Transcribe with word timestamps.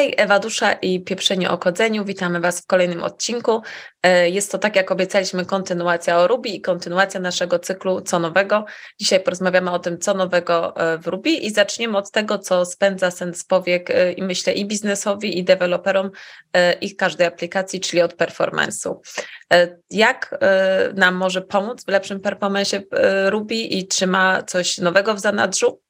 Hej, 0.00 0.14
Ewa 0.16 0.38
Dusza 0.38 0.72
i 0.72 1.00
Pieprzenie 1.00 1.50
o 1.50 1.58
Kodzeniu. 1.58 2.04
Witamy 2.04 2.40
Was 2.40 2.60
w 2.60 2.66
kolejnym 2.66 3.02
odcinku. 3.02 3.62
E, 4.02 4.30
jest 4.30 4.52
to 4.52 4.58
tak, 4.58 4.76
jak 4.76 4.90
obiecaliśmy, 4.90 5.46
kontynuacja 5.46 6.18
o 6.18 6.28
Ruby 6.28 6.48
i 6.48 6.60
kontynuacja 6.60 7.20
naszego 7.20 7.58
cyklu 7.58 8.00
Co 8.00 8.18
Nowego. 8.18 8.64
Dzisiaj 9.00 9.20
porozmawiamy 9.20 9.70
o 9.70 9.78
tym, 9.78 9.98
co 9.98 10.14
nowego 10.14 10.76
e, 10.76 10.98
w 10.98 11.06
Ruby 11.06 11.30
i 11.30 11.50
zaczniemy 11.50 11.98
od 11.98 12.10
tego, 12.10 12.38
co 12.38 12.64
spędza 12.64 13.10
sens 13.10 13.44
powiek 13.44 13.90
e, 13.90 14.12
i 14.12 14.22
myślę 14.22 14.52
i 14.52 14.66
biznesowi, 14.66 15.38
i 15.38 15.44
deweloperom 15.44 16.10
ich 16.80 16.96
każdej 16.96 17.26
aplikacji, 17.26 17.80
czyli 17.80 18.02
od 18.02 18.14
performance'u. 18.14 18.94
Jak 19.90 20.38
nam 20.94 21.14
może 21.14 21.42
pomóc 21.42 21.84
w 21.84 21.88
lepszym 21.88 22.20
performance 22.20 22.82
Ruby 23.26 23.54
i 23.54 23.88
czy 23.88 24.06
ma 24.06 24.42
coś 24.42 24.78
nowego 24.78 25.14
w 25.14 25.20
zanadrzu? 25.20 25.80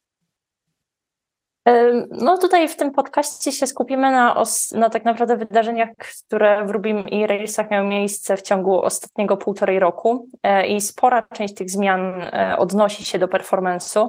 No 2.10 2.38
tutaj 2.38 2.68
w 2.68 2.76
tym 2.76 2.90
podcaście 2.90 3.52
się 3.52 3.66
skupimy 3.66 4.10
na, 4.10 4.36
os, 4.36 4.72
na 4.72 4.90
tak 4.90 5.04
naprawdę 5.04 5.36
wydarzeniach, 5.36 5.88
które 5.96 6.66
w 6.66 6.70
Rubim 6.70 7.08
i 7.08 7.26
Railsach 7.26 7.70
miały 7.70 7.88
miejsce 7.88 8.36
w 8.36 8.42
ciągu 8.42 8.82
ostatniego 8.82 9.36
półtorej 9.36 9.78
roku 9.78 10.28
e, 10.42 10.66
i 10.66 10.80
spora 10.80 11.22
część 11.22 11.54
tych 11.54 11.70
zmian 11.70 12.22
e, 12.22 12.54
odnosi 12.58 13.04
się 13.04 13.18
do 13.18 13.26
performance'u. 13.26 14.08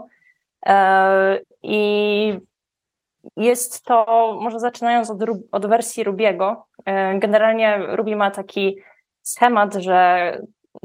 E, 0.66 1.40
i 1.64 2.40
jest 3.38 3.84
to, 3.84 4.38
może 4.42 4.60
zaczynając 4.60 5.10
od, 5.10 5.20
od 5.52 5.66
wersji 5.66 6.04
Rubiego, 6.04 6.66
generalnie 7.16 7.80
Ruby 7.88 8.16
ma 8.16 8.32
taki 8.32 8.78
schemat, 9.22 9.74
że 9.74 10.38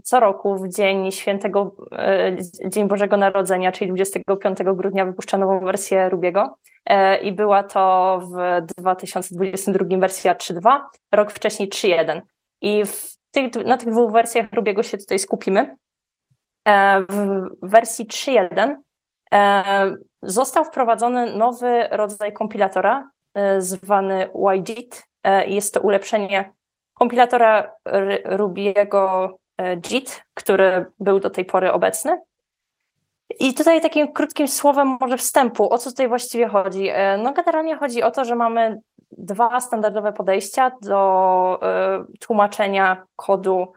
co 0.06 0.20
roku 0.20 0.56
w 0.56 0.68
dzień 0.68 1.12
świętego, 1.12 1.76
e, 1.92 2.36
Dzień 2.66 2.88
Bożego 2.88 3.16
Narodzenia, 3.16 3.72
czyli 3.72 3.90
25 3.90 4.58
grudnia 4.74 5.04
wypuszcza 5.04 5.38
nową 5.38 5.60
wersję 5.60 6.08
Rubiego 6.08 6.58
e, 6.84 7.18
i 7.18 7.32
była 7.32 7.62
to 7.62 8.20
w 8.22 8.66
2022 8.78 9.98
wersja 9.98 10.34
3.2, 10.34 10.80
rok 11.12 11.32
wcześniej 11.32 11.68
3.1 11.68 12.20
i 12.60 12.82
tych, 13.30 13.66
na 13.66 13.76
tych 13.76 13.90
dwóch 13.90 14.12
wersjach 14.12 14.52
Rubiego 14.52 14.82
się 14.82 14.98
tutaj 14.98 15.18
skupimy. 15.18 15.76
E, 16.68 17.00
w 17.00 17.46
wersji 17.62 18.06
3.1 18.06 19.96
został 20.22 20.64
wprowadzony 20.64 21.36
nowy 21.36 21.88
rodzaj 21.90 22.32
kompilatora 22.32 23.10
zwany 23.58 24.28
YGIT. 24.54 25.06
Jest 25.46 25.74
to 25.74 25.80
ulepszenie 25.80 26.52
kompilatora 26.94 27.72
Rubiego 28.24 29.30
JIT, 29.90 30.24
który 30.34 30.86
był 31.00 31.20
do 31.20 31.30
tej 31.30 31.44
pory 31.44 31.72
obecny. 31.72 32.20
I 33.40 33.54
tutaj 33.54 33.80
takim 33.80 34.12
krótkim 34.12 34.48
słowem 34.48 34.96
może 35.00 35.16
wstępu, 35.16 35.72
o 35.72 35.78
co 35.78 35.90
tutaj 35.90 36.08
właściwie 36.08 36.48
chodzi? 36.48 36.88
E, 36.88 37.18
no 37.18 37.32
generalnie 37.32 37.76
chodzi 37.76 38.02
o 38.02 38.10
to, 38.10 38.24
że 38.24 38.36
mamy 38.36 38.80
dwa 39.12 39.60
standardowe 39.60 40.12
podejścia 40.12 40.72
do 40.82 41.58
e, 41.62 42.04
tłumaczenia 42.20 43.02
kodu 43.16 43.72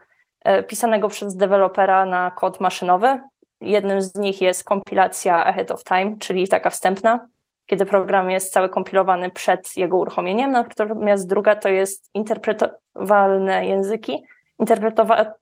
pisanego 0.67 1.08
przez 1.08 1.36
dewelopera 1.36 2.05
na 2.05 2.31
kod 2.31 2.59
maszynowy. 2.59 3.19
Jednym 3.61 4.02
z 4.02 4.16
nich 4.16 4.41
jest 4.41 4.64
kompilacja 4.64 5.45
ahead 5.45 5.71
of 5.71 5.83
time, 5.83 6.16
czyli 6.19 6.47
taka 6.47 6.69
wstępna, 6.69 7.27
kiedy 7.66 7.86
program 7.86 8.31
jest 8.31 8.53
cały 8.53 8.69
kompilowany 8.69 9.31
przed 9.31 9.77
jego 9.77 9.97
uruchomieniem, 9.97 10.52
natomiast 10.52 11.27
druga 11.30 11.55
to 11.55 11.69
jest 11.69 12.09
interpretowalne 12.14 13.66
języki, 13.66 14.23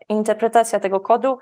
interpretacja 0.09 0.79
tego 0.79 0.99
kodu 0.99 1.37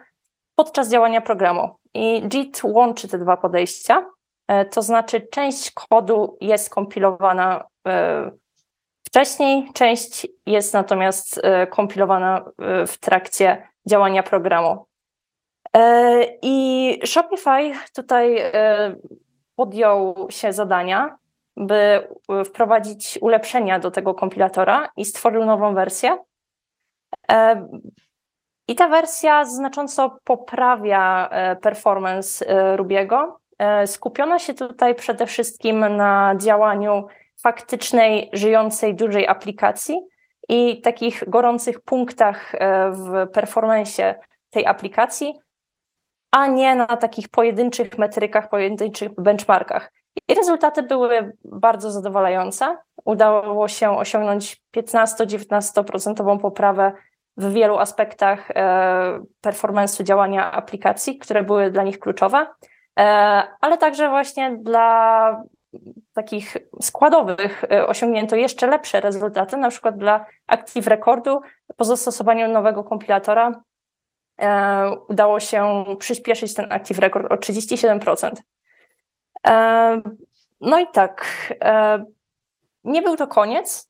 podczas 0.55 0.89
działania 0.89 1.21
programu. 1.21 1.75
I 1.93 2.23
JIT 2.33 2.61
łączy 2.63 3.07
te 3.07 3.17
dwa 3.17 3.37
podejścia, 3.37 4.05
e, 4.47 4.65
to 4.65 4.81
znaczy 4.81 5.27
część 5.31 5.71
kodu 5.71 6.37
jest 6.41 6.69
kompilowana 6.69 7.67
e, 7.87 8.31
wcześniej, 9.07 9.69
część 9.73 10.27
jest 10.45 10.73
natomiast 10.73 11.39
e, 11.43 11.67
kompilowana 11.67 12.45
w 12.87 12.97
trakcie 12.97 13.67
działania 13.85 14.23
programu. 14.23 14.85
I 16.41 16.99
Shopify 17.05 17.71
tutaj 17.95 18.51
podjął 19.55 20.27
się 20.29 20.53
zadania, 20.53 21.17
by 21.57 22.07
wprowadzić 22.45 23.19
ulepszenia 23.21 23.79
do 23.79 23.91
tego 23.91 24.13
kompilatora 24.13 24.89
i 24.97 25.05
stworzył 25.05 25.45
nową 25.45 25.75
wersję, 25.75 26.17
I 28.67 28.75
ta 28.75 28.87
wersja 28.87 29.45
znacząco 29.45 30.17
poprawia 30.23 31.29
e, 31.31 31.55
performance 31.55 32.47
e, 32.47 32.77
Rubiego. 32.77 33.39
Skupiona 33.85 34.39
się 34.39 34.53
tutaj 34.53 34.95
przede 34.95 35.25
wszystkim 35.25 35.79
na 35.79 36.35
działaniu 36.37 37.07
faktycznej, 37.43 38.29
żyjącej, 38.33 38.95
dużej 38.95 39.27
aplikacji 39.27 40.01
i 40.49 40.81
takich 40.81 41.23
gorących 41.29 41.81
punktach 41.81 42.51
w 42.91 43.27
performance 43.33 44.15
tej 44.49 44.65
aplikacji, 44.65 45.33
a 46.31 46.47
nie 46.47 46.75
na 46.75 46.87
takich 46.87 47.29
pojedynczych 47.29 47.97
metrykach, 47.97 48.49
pojedynczych 48.49 49.11
benchmarkach. 49.17 49.91
I 50.27 50.35
rezultaty 50.35 50.83
były 50.83 51.33
bardzo 51.45 51.91
zadowalające. 51.91 52.77
Udało 53.05 53.67
się 53.67 53.97
osiągnąć 53.97 54.61
15-19% 54.77 56.39
poprawę 56.39 56.91
w 57.37 57.53
wielu 57.53 57.77
aspektach 57.77 58.51
e, 58.51 59.19
performance'u 59.45 60.03
działania 60.03 60.51
aplikacji, 60.51 61.17
które 61.17 61.43
były 61.43 61.71
dla 61.71 61.83
nich 61.83 61.99
kluczowe, 61.99 62.47
e, 62.99 63.03
ale 63.61 63.77
także 63.77 64.09
właśnie 64.09 64.57
dla 64.57 65.43
takich 66.13 66.57
składowych 66.81 67.63
e, 67.63 67.87
osiągnięto 67.87 68.35
jeszcze 68.35 68.67
lepsze 68.67 69.01
rezultaty, 69.01 69.57
na 69.57 69.69
przykład 69.69 69.97
dla 69.97 70.25
Active 70.47 70.87
Recordu 70.87 71.41
po 71.77 71.85
zastosowaniu 71.85 72.47
nowego 72.47 72.83
kompilatora 72.83 73.61
udało 75.09 75.39
się 75.39 75.85
przyspieszyć 75.99 76.53
ten 76.53 76.71
Active 76.71 76.99
Record 76.99 77.31
o 77.31 77.35
37%. 77.35 78.31
No 80.61 80.79
i 80.79 80.87
tak, 80.93 81.25
nie 82.83 83.01
był 83.01 83.17
to 83.17 83.27
koniec 83.27 83.89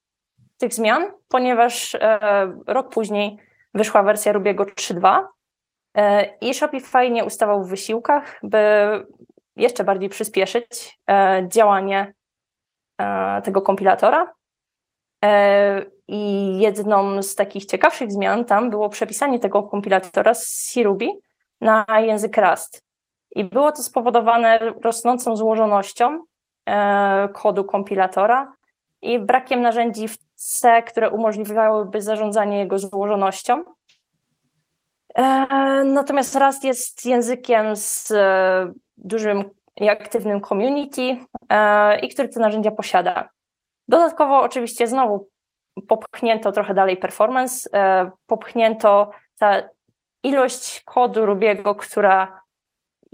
tych 0.57 0.73
zmian, 0.73 1.11
ponieważ 1.27 1.95
e, 1.95 2.19
rok 2.67 2.89
później 2.89 3.37
wyszła 3.73 4.03
wersja 4.03 4.31
Rubiego 4.31 4.63
3.2 4.63 5.25
e, 5.95 6.25
i 6.41 6.53
Shopify 6.53 7.09
nie 7.09 7.25
ustawał 7.25 7.63
w 7.63 7.69
wysiłkach, 7.69 8.39
by 8.43 8.59
jeszcze 9.55 9.83
bardziej 9.83 10.09
przyspieszyć 10.09 10.99
e, 11.09 11.45
działanie 11.47 12.13
tego 13.43 13.61
kompilatora. 13.61 14.33
I 16.07 16.53
jedną 16.59 17.23
z 17.23 17.35
takich 17.35 17.65
ciekawszych 17.65 18.11
zmian 18.11 18.45
tam 18.45 18.69
było 18.69 18.89
przepisanie 18.89 19.39
tego 19.39 19.63
kompilatora 19.63 20.33
z 20.33 20.47
C-Ruby 20.47 21.07
na 21.61 21.85
język 21.99 22.37
Rust. 22.37 22.83
I 23.35 23.43
było 23.45 23.71
to 23.71 23.83
spowodowane 23.83 24.59
rosnącą 24.83 25.35
złożonością 25.35 26.23
kodu 27.33 27.63
kompilatora 27.63 28.53
i 29.01 29.19
brakiem 29.19 29.61
narzędzi 29.61 30.07
w 30.07 30.17
C, 30.35 30.83
które 30.83 31.09
umożliwiałyby 31.09 32.01
zarządzanie 32.01 32.59
jego 32.59 32.79
złożonością. 32.79 33.63
E, 35.15 35.23
natomiast 35.83 36.35
Rust 36.35 36.63
jest 36.63 37.05
językiem 37.05 37.75
z 37.75 38.11
e, 38.11 38.73
dużym 38.97 39.43
i 39.81 39.89
aktywnym 39.89 40.41
community 40.41 41.17
e, 41.49 41.99
i 41.99 42.09
który 42.09 42.29
te 42.29 42.39
narzędzia 42.39 42.71
posiada. 42.71 43.29
Dodatkowo 43.87 44.41
oczywiście 44.41 44.87
znowu 44.87 45.27
popchnięto 45.87 46.51
trochę 46.51 46.73
dalej 46.73 46.97
performance, 46.97 47.69
popchnięto 48.27 49.11
ta 49.39 49.61
ilość 50.23 50.81
kodu 50.85 51.25
Rubiego, 51.25 51.75
która 51.75 52.41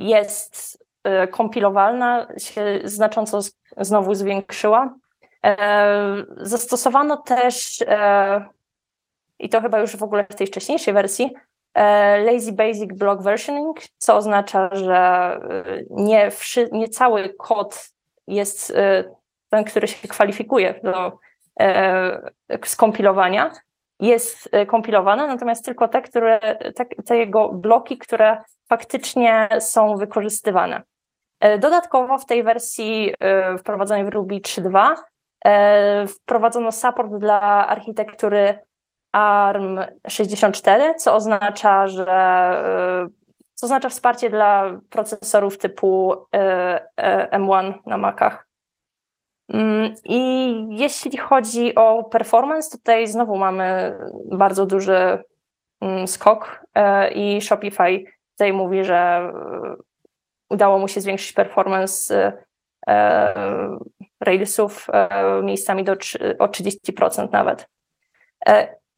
jest 0.09 0.85
kompilowalna, 1.31 2.27
się 2.37 2.79
znacząco 2.83 3.39
znowu 3.77 4.15
zwiększyła. 4.15 4.93
E, 5.45 6.23
zastosowano 6.37 7.17
też, 7.17 7.81
e, 7.87 8.45
i 9.39 9.49
to 9.49 9.61
chyba 9.61 9.79
już 9.79 9.95
w 9.95 10.03
ogóle 10.03 10.25
w 10.29 10.35
tej 10.35 10.47
wcześniejszej 10.47 10.93
wersji, 10.93 11.33
e, 11.73 12.17
Lazy 12.21 12.51
Basic 12.51 12.93
Block 12.93 13.21
Versioning, 13.21 13.77
co 13.97 14.15
oznacza, 14.15 14.69
że 14.75 15.39
nie, 15.89 16.31
nie 16.71 16.89
cały 16.89 17.33
kod 17.33 17.89
jest 18.27 18.73
ten, 19.49 19.63
który 19.63 19.87
się 19.87 20.07
kwalifikuje 20.07 20.79
do 20.83 21.17
skompilowania, 22.65 23.51
jest 23.99 24.49
kompilowane, 24.67 25.27
natomiast 25.27 25.65
tylko 25.65 25.87
te, 25.87 26.01
które, 26.01 26.39
te, 26.75 26.85
te 27.05 27.17
jego 27.17 27.49
bloki, 27.49 27.97
które 27.97 28.37
faktycznie 28.71 29.49
są 29.59 29.95
wykorzystywane. 29.95 30.81
Dodatkowo 31.59 32.17
w 32.17 32.25
tej 32.25 32.43
wersji 32.43 33.13
wprowadzonej 33.57 34.05
w 34.05 34.09
Ruby 34.09 34.35
3.2 34.35 34.95
E, 35.45 36.07
wprowadzono 36.07 36.71
support 36.71 37.11
dla 37.17 37.67
architektury 37.67 38.59
ARM64, 39.15 40.95
co 40.95 41.15
oznacza, 41.15 41.87
że 41.87 42.07
e, 42.07 43.07
co 43.53 43.65
oznacza 43.65 43.89
wsparcie 43.89 44.29
dla 44.29 44.79
procesorów 44.89 45.57
typu 45.57 46.15
e, 46.35 47.29
M1 47.31 47.73
na 47.85 47.97
Macach. 47.97 48.47
Mm, 49.53 49.93
I 50.05 50.53
jeśli 50.69 51.17
chodzi 51.17 51.75
o 51.75 52.03
performance, 52.03 52.77
tutaj 52.77 53.07
znowu 53.07 53.37
mamy 53.37 53.97
bardzo 54.31 54.65
duży 54.65 55.23
mm, 55.81 56.07
skok 56.07 56.65
e, 56.75 57.11
i 57.11 57.41
Shopify 57.41 58.03
tutaj 58.41 58.53
mówi, 58.53 58.85
że 58.85 58.95
e, 58.95 59.75
udało 60.49 60.79
mu 60.79 60.87
się 60.87 61.01
zwiększyć 61.01 61.33
performance 61.33 62.33
e, 62.87 63.33
Railsów 64.19 64.87
miejscami 65.43 65.83
do, 65.83 65.91
o 66.39 66.47
30% 66.47 67.31
nawet. 67.31 67.69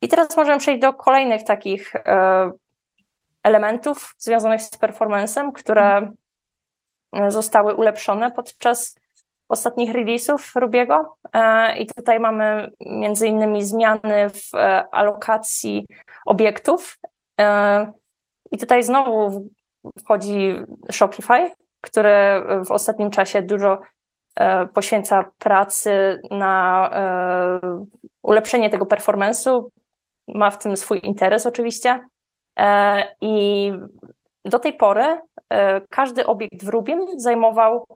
I 0.01 0.07
teraz 0.07 0.37
możemy 0.37 0.59
przejść 0.59 0.81
do 0.81 0.93
kolejnych 0.93 1.43
takich 1.43 1.93
elementów 3.43 4.15
związanych 4.17 4.61
z 4.61 4.69
performancem, 4.69 5.51
które 5.51 6.11
zostały 7.29 7.75
ulepszone 7.75 8.31
podczas 8.31 8.95
ostatnich 9.49 9.93
release'ów 9.93 10.59
Rubiego. 10.59 11.17
E, 11.33 11.77
I 11.77 11.87
tutaj 11.87 12.19
mamy 12.19 12.71
między 12.79 13.27
innymi 13.27 13.63
zmiany 13.63 14.29
w 14.29 14.55
e, 14.55 14.87
alokacji 14.91 15.85
obiektów. 16.25 16.97
E, 18.53 18.55
I 18.55 18.57
tutaj 18.57 18.83
znowu 18.83 19.49
wchodzi 19.99 20.55
Shopify, 20.91 21.51
który 21.81 22.11
w 22.65 22.71
ostatnim 22.71 23.09
czasie 23.09 23.41
dużo 23.41 23.79
poświęca 24.73 25.31
pracy 25.39 26.21
na 26.31 26.89
ulepszenie 28.23 28.69
tego 28.69 28.85
performance'u. 28.85 29.63
Ma 30.27 30.51
w 30.51 30.57
tym 30.57 30.77
swój 30.77 30.99
interes 31.03 31.45
oczywiście. 31.45 31.99
I 33.21 33.71
do 34.45 34.59
tej 34.59 34.73
pory 34.73 35.19
każdy 35.89 36.25
obiekt 36.25 36.63
w 36.63 36.67
Rubim 36.67 37.05
zajmował 37.17 37.87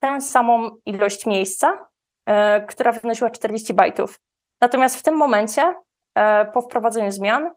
tę 0.00 0.20
samą 0.20 0.70
ilość 0.86 1.26
miejsca, 1.26 1.88
e, 2.26 2.60
która 2.66 2.92
wynosiła 2.92 3.30
40 3.30 3.74
bajtów. 3.74 4.20
Natomiast 4.60 4.96
w 4.96 5.02
tym 5.02 5.16
momencie, 5.16 5.74
e, 6.14 6.46
po 6.46 6.62
wprowadzeniu 6.62 7.12
zmian, 7.12 7.50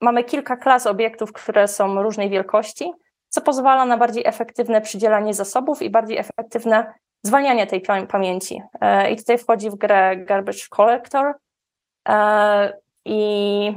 mamy 0.00 0.24
kilka 0.24 0.56
klas 0.56 0.86
obiektów, 0.86 1.32
które 1.32 1.68
są 1.68 2.02
różnej 2.02 2.30
wielkości, 2.30 2.92
co 3.28 3.40
pozwala 3.40 3.86
na 3.86 3.96
bardziej 3.96 4.26
efektywne 4.26 4.80
przydzielanie 4.80 5.34
zasobów 5.34 5.82
i 5.82 5.90
bardziej 5.90 6.18
efektywne 6.18 6.94
zwalnianie 7.22 7.66
tej 7.66 7.82
pamięci. 8.08 8.62
E, 8.80 9.10
I 9.10 9.16
tutaj 9.16 9.38
wchodzi 9.38 9.70
w 9.70 9.74
grę 9.74 10.16
Garbage 10.16 10.68
Collector 10.70 11.34
i 13.04 13.72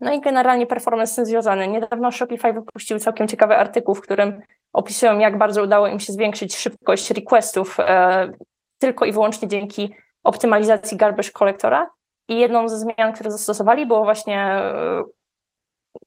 no 0.00 0.12
i 0.12 0.20
generalnie 0.20 0.66
performance 0.66 1.12
z 1.12 1.16
tym 1.16 1.26
związany. 1.26 1.68
Niedawno 1.68 2.12
Shopify 2.12 2.52
wypuścił 2.52 2.98
całkiem 2.98 3.28
ciekawy 3.28 3.56
artykuł, 3.56 3.94
w 3.94 4.00
którym 4.00 4.42
opisują, 4.72 5.18
jak 5.18 5.38
bardzo 5.38 5.62
udało 5.62 5.86
im 5.86 6.00
się 6.00 6.12
zwiększyć 6.12 6.56
szybkość 6.56 7.10
requestów 7.10 7.80
e, 7.80 8.32
tylko 8.78 9.04
i 9.04 9.12
wyłącznie 9.12 9.48
dzięki 9.48 9.94
optymalizacji 10.24 10.96
garbage 10.96 11.30
collectora. 11.30 11.90
I 12.28 12.38
jedną 12.38 12.68
ze 12.68 12.78
zmian, 12.78 13.12
które 13.12 13.30
zastosowali, 13.30 13.86
było 13.86 14.04
właśnie 14.04 14.42
e, 14.42 15.04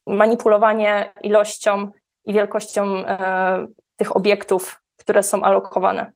manipulowanie 0.07 1.13
ilością 1.21 1.91
i 2.25 2.33
wielkością 2.33 2.97
e, 2.97 3.67
tych 3.95 4.15
obiektów, 4.15 4.81
które 4.97 5.23
są 5.23 5.43
alokowane. 5.43 6.11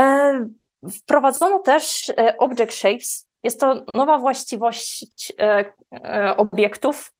E, 0.00 0.48
wprowadzono 0.90 1.58
też 1.58 2.12
object 2.38 2.74
shapes, 2.74 3.28
jest 3.42 3.60
to 3.60 3.74
nowa 3.94 4.18
właściwość 4.18 5.32
obiektów, 6.36 7.12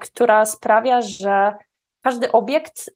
która 0.00 0.46
sprawia, 0.46 1.02
że 1.02 1.54
każdy 2.02 2.32
obiekt 2.32 2.90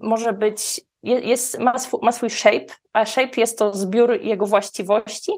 może 0.00 0.32
być, 0.32 0.80
jest, 1.02 1.58
ma, 1.58 1.78
swój, 1.78 2.00
ma 2.02 2.12
swój 2.12 2.30
shape, 2.30 2.66
a 2.92 3.04
shape 3.04 3.40
jest 3.40 3.58
to 3.58 3.74
zbiór 3.74 4.20
jego 4.20 4.46
właściwości, 4.46 5.32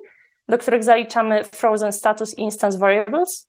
do 0.48 0.58
których 0.58 0.84
zaliczamy 0.84 1.44
frozen 1.44 1.92
status 1.92 2.38
i 2.38 2.40
instance 2.40 2.78
variables. 2.78 3.48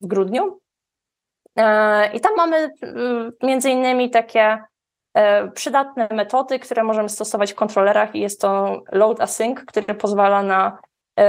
w 0.00 0.06
grudniu. 0.06 0.60
E, 1.56 2.12
I 2.12 2.20
tam 2.20 2.32
mamy 2.36 2.56
e, 2.56 2.70
między 3.42 3.70
innymi 3.70 4.10
takie 4.10 4.58
przydatne 5.54 6.08
metody, 6.10 6.58
które 6.58 6.84
możemy 6.84 7.08
stosować 7.08 7.52
w 7.52 7.54
kontrolerach 7.54 8.14
i 8.14 8.20
jest 8.20 8.40
to 8.40 8.80
load 8.92 9.20
async, 9.20 9.60
który 9.60 9.94
pozwala 9.94 10.42
na 10.42 10.78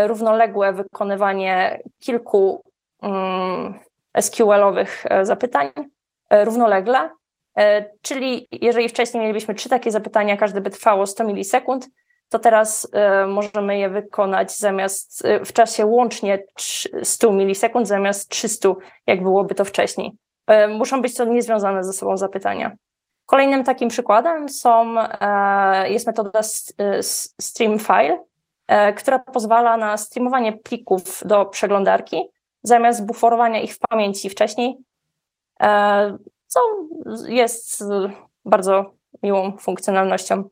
równoległe 0.07 0.73
wykonywanie 0.73 1.81
kilku 1.99 2.63
mm, 3.01 3.79
SQL-owych 4.21 5.05
zapytań 5.23 5.69
równolegle 6.31 7.09
E, 7.59 7.85
czyli 8.01 8.47
jeżeli 8.51 8.89
wcześniej 8.89 9.21
mielibyśmy 9.21 9.55
trzy 9.55 9.69
takie 9.69 9.91
zapytania, 9.91 10.37
każde 10.37 10.61
by 10.61 10.69
trwało 10.69 11.05
100 11.07 11.23
milisekund, 11.23 11.87
to 12.29 12.39
teraz 12.39 12.87
e, 12.93 13.27
możemy 13.27 13.77
je 13.77 13.89
wykonać 13.89 14.57
zamiast 14.57 15.25
e, 15.25 15.45
w 15.45 15.53
czasie 15.53 15.85
łącznie 15.85 16.43
100 17.03 17.31
milisekund 17.31 17.87
zamiast 17.87 18.29
300, 18.29 18.69
jak 19.07 19.23
byłoby 19.23 19.55
to 19.55 19.65
wcześniej. 19.65 20.11
Muszą 20.69 21.01
być 21.01 21.15
to 21.15 21.25
niezwiązane 21.25 21.83
ze 21.83 21.93
sobą 21.93 22.17
zapytania. 22.17 22.71
Kolejnym 23.29 23.63
takim 23.63 23.89
przykładem 23.89 24.49
są, 24.49 24.95
jest 25.85 26.07
metoda 26.07 26.41
stream 27.41 27.79
file, 27.79 28.23
która 28.95 29.19
pozwala 29.19 29.77
na 29.77 29.97
streamowanie 29.97 30.53
plików 30.53 31.21
do 31.25 31.45
przeglądarki 31.45 32.29
zamiast 32.63 33.05
buforowania 33.05 33.61
ich 33.61 33.75
w 33.75 33.79
pamięci 33.79 34.29
wcześniej 34.29 34.77
co 36.49 36.59
jest 37.27 37.83
bardzo 38.45 38.91
miłą 39.23 39.57
funkcjonalnością. 39.57 40.43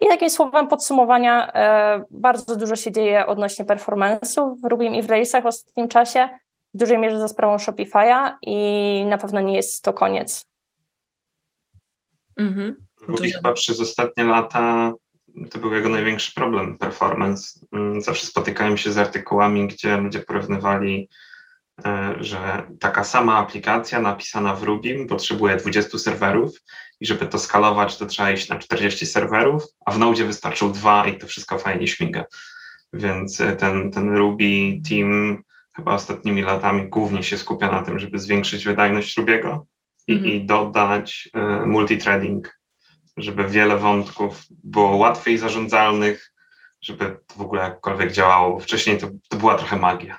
I 0.00 0.08
takim 0.08 0.30
słowem 0.30 0.68
podsumowania, 0.68 1.52
e, 1.52 2.04
bardzo 2.10 2.56
dużo 2.56 2.76
się 2.76 2.92
dzieje 2.92 3.26
odnośnie 3.26 3.64
performance'u 3.64 4.54
w 4.62 4.64
Rubim 4.64 4.94
i 4.94 5.02
w 5.02 5.10
Railsach 5.10 5.42
w 5.42 5.46
ostatnim 5.46 5.88
czasie, 5.88 6.28
w 6.74 6.78
dużej 6.78 6.98
mierze 6.98 7.18
za 7.18 7.28
sprawą 7.28 7.56
Shopify'a 7.56 8.32
i 8.42 9.04
na 9.08 9.18
pewno 9.18 9.40
nie 9.40 9.56
jest 9.56 9.84
to 9.84 9.92
koniec. 9.92 10.51
Mhm. 12.36 12.76
Ruby 13.00 13.30
chyba 13.30 13.52
przez 13.52 13.80
ostatnie 13.80 14.24
lata 14.24 14.92
to 15.50 15.58
był 15.58 15.74
jego 15.74 15.88
największy 15.88 16.34
problem, 16.34 16.78
performance. 16.78 17.60
Mm, 17.72 18.02
zawsze 18.02 18.26
spotykałem 18.26 18.76
się 18.76 18.92
z 18.92 18.98
artykułami, 18.98 19.68
gdzie 19.68 19.96
ludzie 19.96 20.20
porównywali 20.20 21.08
E, 21.84 22.14
że 22.20 22.62
taka 22.80 23.04
sama 23.04 23.36
aplikacja 23.36 24.00
napisana 24.00 24.54
w 24.54 24.62
Rubim 24.62 25.06
potrzebuje 25.06 25.56
20 25.56 25.98
serwerów 25.98 26.60
i 27.00 27.06
żeby 27.06 27.26
to 27.26 27.38
skalować, 27.38 27.96
to 27.96 28.06
trzeba 28.06 28.30
iść 28.30 28.48
na 28.48 28.58
40 28.58 29.06
serwerów, 29.06 29.64
a 29.86 29.90
w 29.90 29.98
Node 29.98 30.24
wystarczą 30.24 30.72
dwa 30.72 31.06
i 31.06 31.18
to 31.18 31.26
wszystko 31.26 31.58
fajnie 31.58 31.88
śmiga. 31.88 32.24
Więc 32.92 33.40
e, 33.40 33.56
ten, 33.56 33.90
ten 33.90 34.16
Ruby 34.16 34.80
team 34.88 35.42
chyba 35.76 35.94
ostatnimi 35.94 36.42
latami 36.42 36.88
głównie 36.88 37.22
się 37.22 37.38
skupia 37.38 37.72
na 37.72 37.82
tym, 37.82 37.98
żeby 37.98 38.18
zwiększyć 38.18 38.64
wydajność 38.64 39.16
Rubiego 39.16 39.66
i, 40.06 40.16
-hmm. 40.16 40.26
i 40.26 40.44
dodać 40.46 41.28
y, 41.36 41.66
multithreading, 41.66 42.60
żeby 43.16 43.48
wiele 43.48 43.76
wątków 43.76 44.42
było 44.50 44.96
łatwiej 44.96 45.38
zarządzalnych, 45.38 46.32
żeby 46.80 47.16
to 47.26 47.34
w 47.34 47.40
ogóle 47.40 47.62
jakkolwiek 47.62 48.12
działało. 48.12 48.60
Wcześniej 48.60 48.98
to, 48.98 49.08
to 49.28 49.36
była 49.36 49.54
trochę 49.54 49.76
magia. 49.76 50.18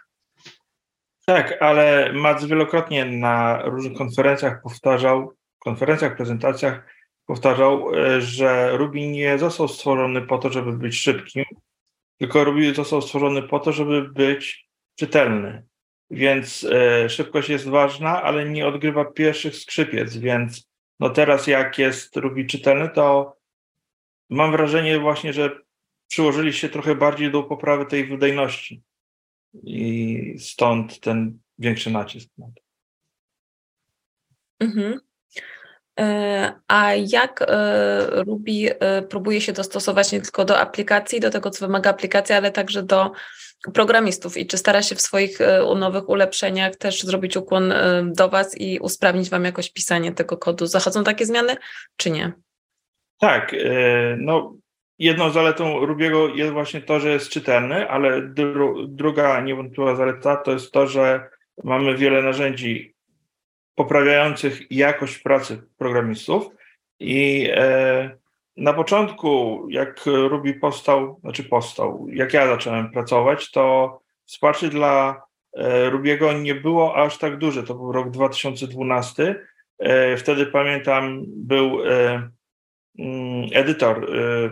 Tak, 1.26 1.62
ale 1.62 2.14
Mats 2.14 2.46
wielokrotnie 2.46 3.06
na 3.06 3.62
różnych 3.62 3.98
konferencjach 3.98 4.62
powtarzał, 4.62 5.34
konferencjach, 5.60 6.18
prezentacjach 6.18 6.94
powtarzał, 7.26 7.96
e, 7.96 8.22
że 8.22 8.78
Ruby 8.78 9.08
nie 9.08 9.38
został 9.38 9.68
stworzony 9.68 10.22
po 10.22 10.38
to, 10.38 10.50
żeby 10.50 10.74
być 10.74 10.96
szybkim, 10.96 11.44
tylko 12.18 12.44
Ruby 12.44 12.74
został 12.74 13.02
stworzony 13.02 13.44
po 13.44 13.60
to, 13.60 13.72
żeby 13.72 14.02
być 14.02 14.68
czytelny. 14.96 15.64
Więc 16.12 16.64
e, 16.64 17.10
szybkość 17.10 17.50
jest 17.50 17.68
ważna, 17.68 18.24
ale 18.24 18.50
nie 18.50 18.68
odgrywa 18.68 19.06
pierwszych 19.06 19.56
skrzypiec, 19.56 20.18
więc 20.18 20.70
no 21.00 21.10
teraz 21.10 21.48
jak 21.48 21.78
jest 21.78 22.18
Ruby 22.18 22.46
czytelny, 22.46 22.90
to 22.90 23.38
mam 24.30 24.52
wrażenie 24.52 25.00
właśnie, 25.00 25.34
że 25.34 25.60
przyłożyli 26.08 26.54
się 26.54 26.70
trochę 26.70 26.96
bardziej 26.96 27.32
do 27.32 27.44
poprawy 27.44 27.86
tej 27.86 28.08
wydajności 28.08 28.84
i 29.64 30.36
stąd 30.40 31.00
ten 31.00 31.40
większy 31.58 31.92
nacisk 31.92 32.30
na 32.38 32.48
to. 32.48 32.62
Mhm. 34.60 35.00
E, 36.00 36.54
a 36.68 36.94
jak 36.94 37.42
e, 37.42 38.24
Ruby 38.24 38.80
e, 38.80 39.02
próbuje 39.02 39.42
się 39.42 39.54
dostosować 39.54 40.12
nie 40.12 40.22
tylko 40.22 40.46
do 40.46 40.60
aplikacji, 40.60 41.20
do 41.20 41.30
tego, 41.30 41.50
co 41.50 41.68
wymaga 41.68 41.90
aplikacja, 41.90 42.38
ale 42.38 42.52
także 42.52 42.84
do 42.84 43.12
programistów 43.74 44.38
i 44.38 44.48
czy 44.48 44.58
stara 44.58 44.82
się 44.82 44.96
w 44.96 45.02
swoich 45.02 45.40
nowych 45.76 46.10
ulepszeniach 46.10 46.76
też 46.76 47.04
zrobić 47.04 47.38
ukłon 47.38 47.74
do 48.06 48.30
Was 48.30 48.58
i 48.58 48.80
usprawnić 48.80 49.30
Wam 49.30 49.46
jakoś 49.46 49.72
pisanie 49.72 50.12
tego 50.12 50.38
kodu? 50.38 50.66
Zachodzą 50.66 51.04
takie 51.04 51.26
zmiany, 51.26 51.56
czy 51.98 52.12
nie? 52.12 52.32
Tak, 53.20 53.56
no 54.18 54.56
jedną 55.00 55.30
zaletą 55.30 55.86
Rubiego 55.86 56.28
jest 56.28 56.54
właśnie 56.54 56.82
to, 56.82 57.00
że 57.00 57.10
jest 57.10 57.30
czytelny, 57.30 57.90
ale 57.90 58.22
dru 58.22 58.88
druga 58.88 59.42
niewątpliwa 59.42 59.96
zaleta 59.96 60.36
to 60.36 60.52
jest 60.52 60.72
to, 60.72 60.88
że 60.88 61.30
mamy 61.64 61.98
wiele 61.98 62.22
narzędzi 62.22 62.94
poprawiających 63.76 64.72
jakość 64.72 65.18
pracy 65.18 65.64
programistów. 65.78 66.50
I 67.00 67.48
e, 67.52 68.18
na 68.58 68.74
początku, 68.74 69.66
jak 69.70 70.06
Ruby 70.06 70.54
powstał, 70.54 71.20
znaczy 71.22 71.44
powstał, 71.44 72.08
jak 72.10 72.34
ja 72.34 72.48
zacząłem 72.48 72.92
pracować, 72.92 73.52
to 73.52 74.00
wsparcie 74.26 74.70
dla 74.70 75.22
e, 75.54 75.90
Rubiego 75.90 76.34
nie 76.34 76.56
było 76.56 76.96
aż 76.96 77.18
tak 77.18 77.38
duże. 77.38 77.64
To 77.64 77.76
był 77.76 77.92
rok 77.92 78.12
2012. 78.12 79.46
E, 79.80 80.18
wtedy 80.18 80.46
pamiętam, 80.46 81.24
był 81.28 81.80
mm, 83.00 83.50
edytor 83.54 84.08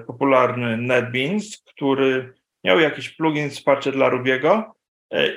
popularny 0.08 0.78
NetBeans, 0.78 1.64
który 1.66 2.34
miał 2.64 2.80
jakiś 2.80 3.10
plugin 3.10 3.50
wsparcie 3.50 3.92
dla 3.92 4.10
Rubiego 4.10 4.76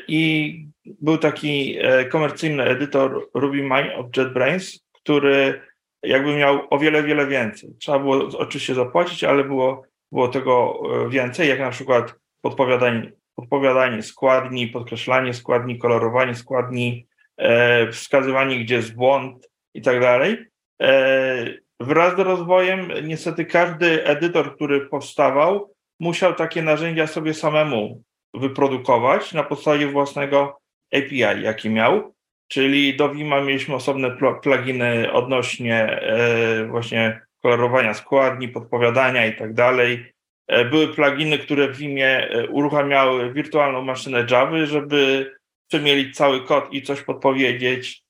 i 0.09 0.67
był 0.85 1.19
taki 1.19 1.77
e, 1.81 2.05
komercyjny 2.05 2.65
edytor 2.65 3.29
Ruby 3.35 3.63
Mine 3.63 3.97
of 3.97 4.07
JetBrains, 4.17 4.85
który 4.93 5.61
jakby 6.03 6.37
miał 6.37 6.67
o 6.71 6.79
wiele, 6.79 7.03
wiele 7.03 7.27
więcej. 7.27 7.71
Trzeba 7.79 7.99
było 7.99 8.29
oczywiście 8.39 8.75
zapłacić, 8.75 9.25
ale 9.25 9.45
było, 9.45 9.83
było 10.13 10.29
tego 10.29 10.83
e, 11.07 11.09
więcej, 11.11 11.49
jak 11.49 11.59
na 11.59 11.71
przykład 11.71 12.15
podpowiadanie, 12.41 13.13
podpowiadanie 13.35 14.03
składni, 14.03 14.67
podkreślanie 14.67 15.35
składni, 15.35 15.79
kolorowanie 15.79 16.35
składni, 16.35 17.07
e, 17.37 17.93
wskazywanie, 17.93 18.59
gdzie 18.59 18.75
jest 18.75 18.95
błąd 18.95 19.51
i 19.75 19.83
tak 19.83 20.01
dalej. 20.01 20.47
E, 20.83 21.47
wraz 21.81 22.17
z 22.17 22.19
rozwojem 22.19 22.89
niestety 23.03 23.45
każdy 23.45 24.05
edytor, 24.05 24.57
który 24.57 24.81
powstawał, 24.81 25.75
musiał 26.01 26.35
takie 26.35 26.63
narzędzia 26.63 27.07
sobie 27.07 27.35
samemu 27.35 28.03
wyprodukować 28.35 29.33
na 29.33 29.43
podstawie 29.43 29.87
własnego 29.87 30.61
API, 30.93 31.19
jaki 31.19 31.71
miał. 31.71 32.15
Czyli 32.49 32.97
do 32.97 33.09
Vima 33.09 33.41
mieliśmy 33.41 33.75
osobne 33.75 34.17
pluginy 34.43 35.13
odnośnie 35.13 35.77
e, 35.77 36.65
właśnie 36.67 37.21
kolorowania 37.43 37.95
składni, 37.95 38.49
podpowiadania 38.49 39.27
i 39.27 39.37
tak 39.37 39.55
dalej. 39.55 40.13
E, 40.47 40.65
były 40.65 40.89
pluginy, 40.89 41.39
które 41.39 41.69
w 41.69 41.77
Vimie 41.77 42.29
e, 42.31 42.47
uruchamiały 42.47 43.33
wirtualną 43.33 43.83
maszynę 43.83 44.27
Java, 44.31 44.67
żeby 44.67 45.33
przemielić 45.69 46.17
cały 46.17 46.45
kod 46.45 46.73
i 46.73 46.83
coś 46.83 47.03
podpowiedzieć. 47.03 48.05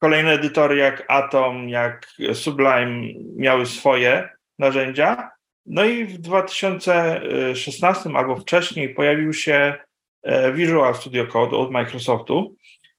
Kolejne 0.00 0.32
edytory 0.32 0.76
jak 0.76 1.04
Atom, 1.08 1.68
jak 1.68 2.06
Sublime 2.32 3.02
miały 3.36 3.66
swoje 3.66 4.28
narzędzia. 4.58 5.35
No 5.66 5.84
i 5.84 6.04
w 6.04 6.18
2016 6.18 8.10
albo 8.14 8.36
wcześniej 8.36 8.94
pojawił 8.94 9.32
się 9.32 9.74
e, 10.22 10.52
Visual 10.52 10.94
Studio 10.94 11.26
Code 11.26 11.56
od 11.56 11.70
Microsoftu, 11.70 12.56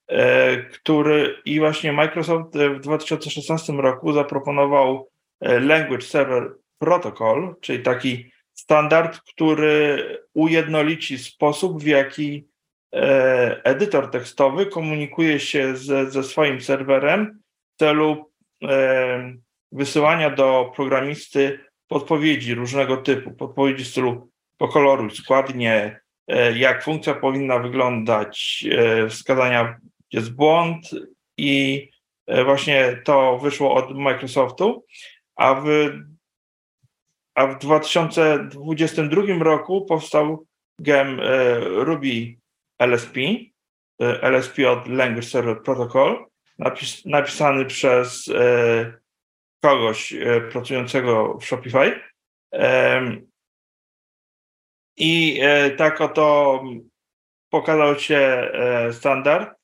e, 0.08 0.58
który 0.58 1.42
i 1.46 1.60
właśnie 1.60 1.94
Microsoft 1.94 2.58
w 2.58 2.80
2016 2.80 3.74
roku 3.74 4.14
zaproponował 4.14 5.10
e, 5.42 5.60
Language 5.60 6.06
Server 6.06 6.52
Protocol, 6.80 7.56
czyli 7.62 7.84
taki 7.84 8.32
standard, 8.54 9.20
który 9.20 10.04
ujednolici 10.34 11.18
sposób, 11.18 11.84
w 11.84 11.88
jaki 11.88 12.48
edytor 13.64 14.12
tekstowy 14.12 14.66
komunikuje 14.66 15.40
się 15.40 15.76
ze, 15.76 16.12
ze 16.12 16.24
swoim 16.24 16.62
serwerem 16.62 17.40
w 17.76 17.80
celu 17.80 18.32
wysyłania 19.72 20.30
do 20.30 20.72
programisty 20.76 21.60
podpowiedzi 21.88 22.56
różnego 22.56 22.98
typu, 22.98 23.32
podpowiedzi 23.32 23.84
w 23.84 23.88
stylu 23.88 24.30
pokoloruj 24.58 25.12
składnie, 25.12 26.00
e, 26.28 26.58
jak 26.58 26.84
funkcja 26.84 27.14
powinna 27.14 27.60
wyglądać, 27.60 28.66
e, 28.72 29.10
wskazania, 29.10 29.78
gdzie 30.10 30.20
jest 30.20 30.36
błąd 30.36 30.90
i 31.38 31.90
e, 32.28 32.44
właśnie 32.44 33.02
to 33.04 33.38
wyszło 33.38 33.74
od 33.74 33.98
Microsoftu, 33.98 34.86
a 35.36 35.56
w, 35.56 35.66
a 37.36 37.48
w 37.48 37.60
2022 37.60 39.44
roku 39.44 39.86
powstał 39.86 40.46
gem 40.80 41.22
Ruby 41.60 42.36
LSP, 42.80 43.20
LSP 44.22 44.72
od 44.72 44.88
Language 44.88 45.28
Server 45.28 45.64
Protocol, 45.64 46.26
napis, 46.60 47.06
napisany 47.06 47.66
przez 47.66 48.30
kogoś 49.62 50.14
e, 50.14 50.42
pracującego 50.42 51.38
w 51.38 51.46
Shopify. 51.46 52.00
I 54.98 55.40
e, 55.42 55.72
tak 55.72 56.02
oto 56.02 56.64
pokazał 57.50 58.00
się 58.00 58.18
e, 58.18 58.94
standard. 58.94 59.58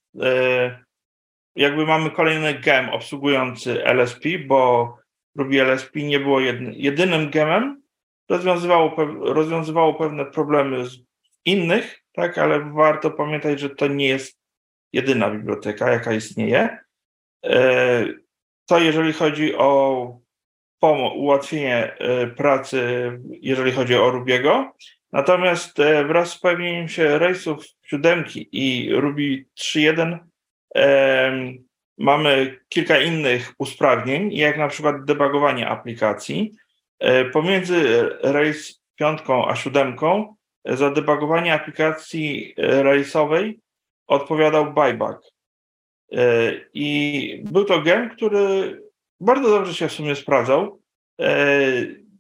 Jakby 1.56 1.86
mamy 1.86 2.12
kolejny 2.12 2.54
gem 2.54 2.90
obsługujący 2.90 3.86
LSP, 3.86 4.30
bo 4.48 4.98
Ruby 5.36 5.62
LSP 5.62 6.00
nie 6.00 6.20
było 6.20 6.40
jedynym 6.74 7.30
gemem. 7.30 7.84
Rozwiązywało, 8.30 8.96
rozwiązywało 9.20 9.94
pewne 9.94 10.26
problemy 10.26 10.86
z 10.86 10.98
innych, 11.46 12.04
tak, 12.14 12.38
ale 12.38 12.60
warto 12.60 13.12
pamiętać, 13.12 13.60
że 13.60 13.70
to 13.70 13.88
nie 13.88 14.08
jest 14.08 14.40
jedyna 14.94 15.32
biblioteka, 15.32 15.92
jaka 15.92 16.14
istnieje. 16.14 16.78
To 18.66 18.80
jeżeli 18.80 19.14
chodzi 19.14 19.56
o 19.56 20.24
ułatwienie 21.16 21.98
e, 21.98 22.28
pracy, 22.28 23.12
jeżeli 23.42 23.72
chodzi 23.72 23.96
o 23.96 24.12
Rubiego. 24.12 24.74
Natomiast 25.12 25.80
e, 25.80 26.04
wraz 26.04 26.30
z 26.30 26.40
pojawieniem 26.40 26.90
się 26.90 27.20
rejsów 27.20 27.66
siódemki 27.86 28.50
i 28.52 28.96
Ruby 28.96 29.46
3.1 29.60 30.18
e, 30.76 31.54
mamy 31.98 32.60
kilka 32.70 33.00
innych 33.00 33.54
usprawnień, 33.58 34.34
jak 34.34 34.58
na 34.58 34.68
przykład 34.68 35.06
debugowanie 35.06 35.68
aplikacji. 35.68 36.52
E, 37.00 37.26
pomiędzy 37.26 38.10
rejs 38.22 38.82
piątką 38.96 39.48
a 39.48 39.56
siódemką 39.56 40.36
za 40.66 40.92
debugowanie 40.92 41.54
aplikacji 41.54 42.54
rejsowej 42.58 43.60
odpowiadał 44.08 44.74
buyback. 44.74 45.33
E, 46.14 46.54
I 46.74 47.44
był 47.52 47.66
to 47.66 47.82
gem, 47.82 48.10
który 48.10 48.80
bardzo 49.20 49.50
dobrze 49.50 49.74
się 49.74 49.88
w 49.88 49.92
sumie 49.92 50.16
sprawdzał. 50.16 50.82
E, 51.22 51.58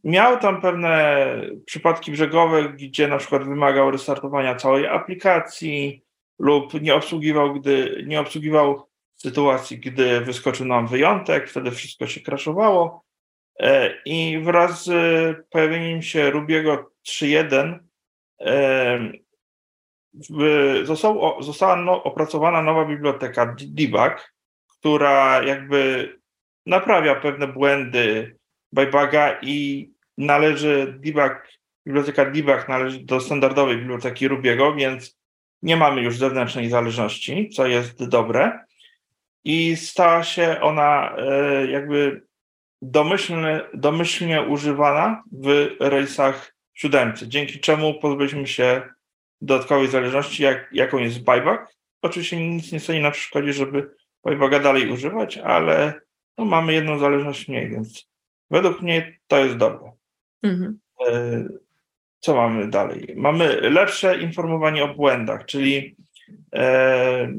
miał 0.03 0.39
tam 0.39 0.62
pewne 0.62 1.25
przypadki 1.65 2.12
brzegowe, 2.12 2.69
gdzie 2.69 3.07
na 3.07 3.17
przykład 3.17 3.43
wymagał 3.43 3.91
restartowania 3.91 4.55
całej 4.55 4.88
aplikacji 4.88 6.01
lub 6.39 6.81
nie 6.81 6.95
obsługiwał, 6.95 7.53
gdy 7.53 8.03
nie 8.07 8.19
obsługiwał 8.19 8.88
sytuacji, 9.15 9.79
gdy 9.79 10.21
wyskoczył 10.21 10.65
nam 10.65 10.88
wyjątek, 10.88 11.50
wtedy 11.50 11.71
wszystko 11.71 12.07
się 12.07 12.21
kraszowało. 12.21 13.03
E, 13.59 13.93
I 14.05 14.39
wraz 14.39 14.85
z 14.85 15.50
pojawieniem 15.50 16.01
się 16.01 16.29
Rubiego 16.29 16.91
3.1 17.07 17.79
został, 20.84 21.43
została 21.43 21.75
no, 21.75 22.03
opracowana 22.03 22.62
nowa 22.62 22.86
biblioteka 22.86 23.55
debug, 23.60 24.34
która 24.67 25.43
jakby 25.43 26.10
naprawia 26.65 27.15
pewne 27.15 27.48
błędy 27.48 28.36
bybuga 28.72 29.39
i 29.41 29.89
należy 30.17 31.00
debug, 31.00 31.48
biblioteka 31.88 32.25
debug 32.25 32.70
należy 32.70 33.00
do 33.00 33.20
standardowej 33.20 33.77
biblioteki 33.77 34.27
Rubiego, 34.27 34.75
więc 34.75 35.17
nie 35.62 35.77
mamy 35.77 36.01
już 36.01 36.17
zewnętrznej 36.17 36.70
zależności, 36.70 37.50
co 37.50 37.67
jest 37.67 38.08
dobre. 38.08 38.60
I 39.43 39.75
stała 39.75 40.24
się 40.24 40.62
ona 40.62 41.15
e, 41.17 41.67
jakby 41.67 42.22
domyślnie, 42.82 43.62
domyślnie 43.74 44.41
używana 44.41 45.24
w 45.32 45.75
rejsach 45.79 46.55
siódemcy, 46.74 47.27
dzięki 47.27 47.60
czemu 47.60 47.93
pozbyliśmy 47.93 48.48
się 48.48 48.82
dodatkowej 49.45 49.88
zależności, 49.88 50.43
jak, 50.43 50.69
jaką 50.71 50.97
jest 50.97 51.23
buyback. 51.23 51.75
Oczywiście 52.01 52.50
nic 52.50 52.71
nie 52.71 52.79
stoi 52.79 53.01
na 53.01 53.12
przeszkodzie, 53.12 53.53
żeby 53.53 53.95
buybacka 54.23 54.59
dalej 54.59 54.91
używać, 54.91 55.38
ale 55.38 56.01
no, 56.38 56.45
mamy 56.45 56.73
jedną 56.73 57.00
zależność 57.00 57.47
mniej, 57.47 57.69
więc 57.69 58.13
Według 58.53 58.81
mnie 58.81 59.19
to 59.27 59.38
jest 59.38 59.57
dobre. 59.57 59.91
Mhm. 60.43 60.79
E, 61.07 61.43
co 62.19 62.35
mamy 62.35 62.67
dalej? 62.67 63.13
Mamy 63.17 63.62
lepsze 63.62 64.21
informowanie 64.21 64.83
o 64.83 64.95
błędach, 64.95 65.45
czyli 65.45 65.95
e, 66.55 67.33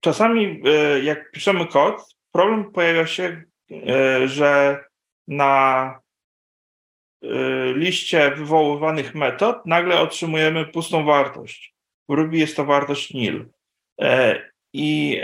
czasami 0.00 0.62
e, 0.64 1.00
jak 1.00 1.30
piszemy 1.30 1.66
kod, 1.66 2.16
problem 2.32 2.72
pojawia 2.72 3.06
się, 3.06 3.42
e, 3.70 4.28
że 4.28 4.84
na 5.28 6.00
liście 7.74 8.30
wywoływanych 8.30 9.14
metod 9.14 9.66
nagle 9.66 10.00
otrzymujemy 10.00 10.66
pustą 10.66 11.04
wartość. 11.04 11.74
W 12.08 12.12
Ruby 12.12 12.36
jest 12.36 12.56
to 12.56 12.64
wartość 12.64 13.14
nil. 13.14 13.48
E, 14.00 14.42
I 14.72 15.20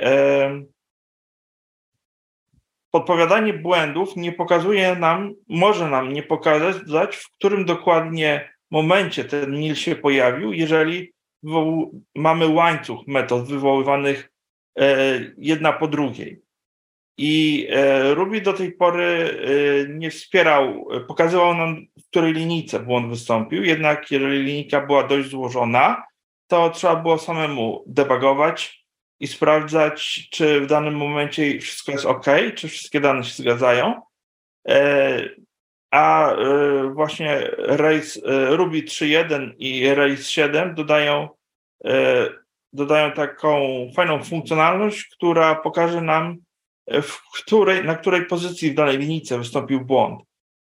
podpowiadanie 2.90 3.52
błędów 3.52 4.16
nie 4.16 4.32
pokazuje 4.32 4.96
nam, 4.96 5.34
może 5.48 5.90
nam 5.90 6.12
nie 6.12 6.22
pokazać, 6.22 7.16
w 7.16 7.30
którym 7.30 7.64
dokładnie 7.64 8.52
momencie 8.70 9.24
ten 9.24 9.50
nil 9.50 9.74
się 9.74 9.96
pojawił, 9.96 10.52
jeżeli 10.52 11.12
mamy 12.14 12.48
łańcuch 12.48 13.06
metod 13.06 13.48
wywoływanych 13.48 14.32
e, 14.78 14.84
jedna 15.38 15.72
po 15.72 15.88
drugiej. 15.88 16.41
I 17.16 17.66
e, 17.70 18.14
Ruby 18.14 18.40
do 18.40 18.52
tej 18.52 18.72
pory 18.72 19.04
e, 19.04 19.88
nie 19.88 20.10
wspierał, 20.10 20.88
pokazywał 21.08 21.54
nam, 21.54 21.86
w 21.98 22.06
której 22.10 22.32
linijce 22.32 22.80
błąd 22.80 23.08
wystąpił, 23.08 23.64
jednak 23.64 24.10
jeżeli 24.10 24.42
linijka 24.42 24.86
była 24.86 25.08
dość 25.08 25.28
złożona, 25.28 26.04
to 26.46 26.70
trzeba 26.70 26.96
było 26.96 27.18
samemu 27.18 27.84
debugować, 27.86 28.82
i 29.20 29.26
sprawdzać, 29.26 30.28
czy 30.30 30.60
w 30.60 30.66
danym 30.66 30.96
momencie 30.96 31.60
wszystko 31.60 31.92
jest 31.92 32.06
ok, 32.06 32.26
czy 32.54 32.68
wszystkie 32.68 33.00
dane 33.00 33.24
się 33.24 33.42
zgadzają. 33.42 34.02
E, 34.68 35.28
a 35.90 36.36
właśnie 36.94 37.50
Race, 37.58 38.20
Ruby 38.56 38.82
3.1 38.82 39.50
i 39.58 39.94
Race 39.94 40.22
7 40.22 40.74
dodają, 40.74 41.28
dodają 42.72 43.12
taką 43.12 43.60
fajną 43.96 44.24
funkcjonalność, 44.24 45.04
która 45.04 45.54
pokaże 45.54 46.00
nam, 46.00 46.38
w 47.02 47.20
której, 47.34 47.84
na 47.84 47.94
której 47.94 48.26
pozycji 48.26 48.70
w 48.70 48.74
danej 48.74 48.98
linijce 48.98 49.38
wystąpił 49.38 49.84
błąd. 49.84 50.20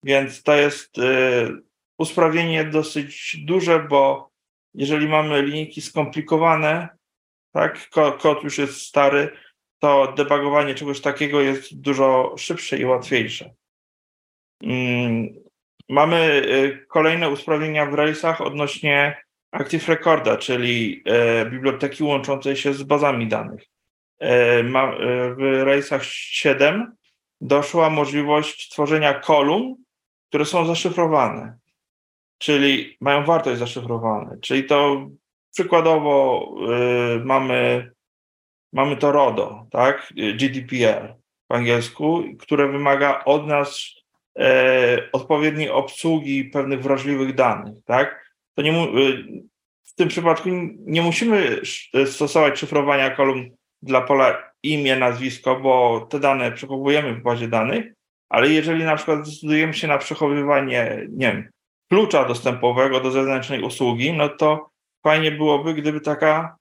Więc 0.03 0.43
to 0.43 0.55
jest 0.55 0.95
usprawnienie 1.98 2.63
dosyć 2.63 3.38
duże, 3.45 3.79
bo 3.79 4.29
jeżeli 4.74 5.07
mamy 5.07 5.41
linijki 5.41 5.81
skomplikowane, 5.81 6.89
tak, 7.51 7.89
kod 8.19 8.43
już 8.43 8.57
jest 8.57 8.81
stary, 8.81 9.31
to 9.79 10.13
debugowanie 10.17 10.75
czegoś 10.75 11.01
takiego 11.01 11.41
jest 11.41 11.81
dużo 11.81 12.36
szybsze 12.38 12.77
i 12.77 12.86
łatwiejsze. 12.86 13.53
Mm, 14.63 15.34
mamy 15.89 16.41
y, 16.45 16.86
kolejne 16.88 17.29
usprawnienia 17.29 17.86
w 17.86 17.93
Railsach 17.93 18.41
odnośnie 18.41 19.24
Active 19.51 19.88
Recorda, 19.88 20.38
czyli 20.38 21.03
e, 21.05 21.45
biblioteki 21.45 22.03
łączącej 22.03 22.55
się 22.55 22.74
z 22.74 22.84
bazami 22.84 23.27
danych. 23.27 23.63
E, 24.22 24.60
e, 24.60 24.63
w 25.36 25.63
Railsach 25.65 26.03
7 26.03 26.95
doszła 27.41 27.89
możliwość 27.89 28.69
tworzenia 28.69 29.13
kolumn, 29.13 29.75
które 30.29 30.45
są 30.45 30.65
zaszyfrowane, 30.65 31.57
czyli 32.38 32.98
mają 33.01 33.25
wartość 33.25 33.60
zaszyfrowaną. 33.60 34.38
Czyli 34.41 34.63
to 34.63 35.07
Przykładowo 35.55 36.48
y, 37.15 37.25
mamy, 37.25 37.91
mamy 38.74 38.98
to 38.98 39.12
RODO, 39.12 39.67
tak? 39.72 40.13
GDPR 40.15 41.15
w 41.50 41.53
angielsku, 41.53 42.24
które 42.39 42.72
wymaga 42.72 43.24
od 43.25 43.48
nas 43.48 43.86
e, 44.39 45.10
odpowiedniej 45.12 45.69
obsługi 45.69 46.45
pewnych 46.45 46.81
wrażliwych 46.81 47.36
danych, 47.36 47.74
tak? 47.86 48.31
To 48.55 48.62
nie, 48.62 48.88
w 49.83 49.96
tym 49.96 50.07
przypadku 50.07 50.50
nie 50.77 51.01
musimy 51.01 51.61
stosować 52.05 52.59
szyfrowania 52.59 53.09
kolumn 53.09 53.50
dla 53.85 54.01
pola 54.01 54.51
imię, 54.63 54.95
nazwisko, 54.95 55.59
bo 55.59 56.07
te 56.09 56.19
dane 56.19 56.51
przechowujemy 56.51 57.13
w 57.13 57.24
bazie 57.24 57.48
danych, 57.48 57.93
ale 58.29 58.50
jeżeli 58.50 58.83
na 58.83 58.95
przykład 58.95 59.27
zdecydujemy 59.27 59.74
się 59.74 59.87
na 59.87 59.98
przechowywanie, 59.98 61.07
nie 61.09 61.31
wiem, 61.31 61.50
klucza 61.89 62.25
dostępowego 62.25 63.00
do 63.00 63.11
zewnętrznej 63.11 63.61
usługi, 63.61 64.13
no 64.13 64.29
to 64.29 64.69
fajnie 65.03 65.31
byłoby, 65.31 65.74
gdyby 65.74 66.01
taka 66.01 66.55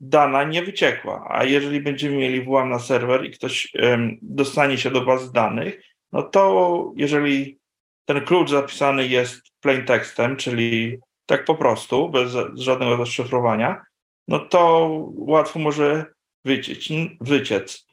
dana 0.00 0.44
nie 0.44 0.62
wyciekła. 0.62 1.26
A 1.30 1.44
jeżeli 1.44 1.80
będziemy 1.80 2.16
mieli 2.16 2.42
włam 2.42 2.70
na 2.70 2.78
serwer 2.78 3.24
i 3.24 3.30
ktoś 3.30 3.74
um, 3.74 4.18
dostanie 4.22 4.78
się 4.78 4.90
do 4.90 5.00
bazy 5.00 5.32
danych, 5.32 5.82
no 6.12 6.22
to 6.22 6.92
jeżeli 6.96 7.58
ten 8.04 8.20
klucz 8.20 8.50
zapisany 8.50 9.06
jest 9.06 9.42
plain 9.60 9.84
tekstem, 9.84 10.36
czyli 10.36 10.98
tak 11.26 11.44
po 11.44 11.54
prostu, 11.54 12.08
bez 12.08 12.32
żadnego 12.54 12.96
zaszyfrowania, 12.96 13.82
no 14.28 14.38
to 14.38 14.90
łatwo 15.16 15.58
może 15.58 16.06
wyciec. 16.48 16.88
wyciec. 17.20 17.86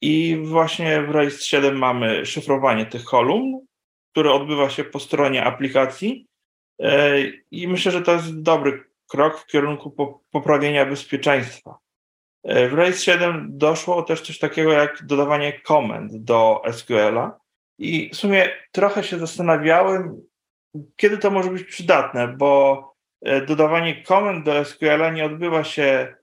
I 0.00 0.36
właśnie 0.44 1.02
w 1.02 1.10
RAID 1.10 1.42
7 1.42 1.78
mamy 1.78 2.26
szyfrowanie 2.26 2.86
tych 2.86 3.04
kolumn, 3.04 3.66
które 4.12 4.32
odbywa 4.32 4.70
się 4.70 4.84
po 4.84 5.00
stronie 5.00 5.44
aplikacji. 5.44 6.26
E, 6.82 7.20
I 7.50 7.68
myślę, 7.68 7.92
że 7.92 8.02
to 8.02 8.12
jest 8.12 8.42
dobry 8.42 8.84
krok 9.08 9.40
w 9.40 9.46
kierunku 9.46 10.16
poprawienia 10.30 10.86
bezpieczeństwa. 10.86 11.78
E, 12.44 12.68
w 12.68 12.74
RAID 12.74 13.00
7 13.00 13.48
doszło 13.50 14.02
też 14.02 14.20
coś 14.20 14.38
takiego 14.38 14.72
jak 14.72 15.06
dodawanie 15.06 15.60
komend 15.60 16.16
do 16.16 16.62
SQL-a 16.72 17.38
i 17.78 18.10
w 18.10 18.16
sumie 18.16 18.48
trochę 18.72 19.04
się 19.04 19.18
zastanawiałem, 19.18 20.22
kiedy 20.96 21.18
to 21.18 21.30
może 21.30 21.50
być 21.50 21.64
przydatne, 21.64 22.28
bo 22.28 22.82
e, 23.22 23.46
dodawanie 23.46 24.02
komend 24.02 24.44
do 24.44 24.64
SQL-a 24.64 25.10
nie 25.10 25.24
odbywa 25.24 25.64
się 25.64 26.14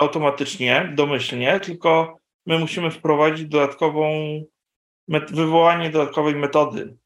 automatycznie, 0.00 0.92
domyślnie, 0.94 1.60
tylko 1.60 2.18
my 2.46 2.58
musimy 2.58 2.90
wprowadzić 2.90 3.46
dodatkową, 3.48 4.10
wywołanie 5.08 5.90
dodatkowej 5.90 6.36
metody. 6.36 6.96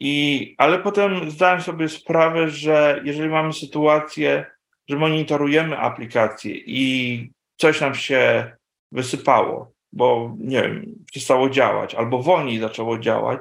I, 0.00 0.54
ale 0.58 0.78
potem 0.78 1.30
zdałem 1.30 1.62
sobie 1.62 1.88
sprawę, 1.88 2.50
że 2.50 3.00
jeżeli 3.04 3.28
mamy 3.28 3.52
sytuację, 3.52 4.46
że 4.88 4.96
monitorujemy 4.96 5.78
aplikację 5.78 6.54
i 6.56 7.30
coś 7.56 7.80
nam 7.80 7.94
się 7.94 8.52
wysypało, 8.92 9.72
bo 9.92 10.34
nie 10.38 10.62
wiem, 10.62 10.94
przestało 11.06 11.50
działać 11.50 11.94
albo 11.94 12.22
wolniej 12.22 12.58
zaczęło 12.58 12.98
działać, 12.98 13.40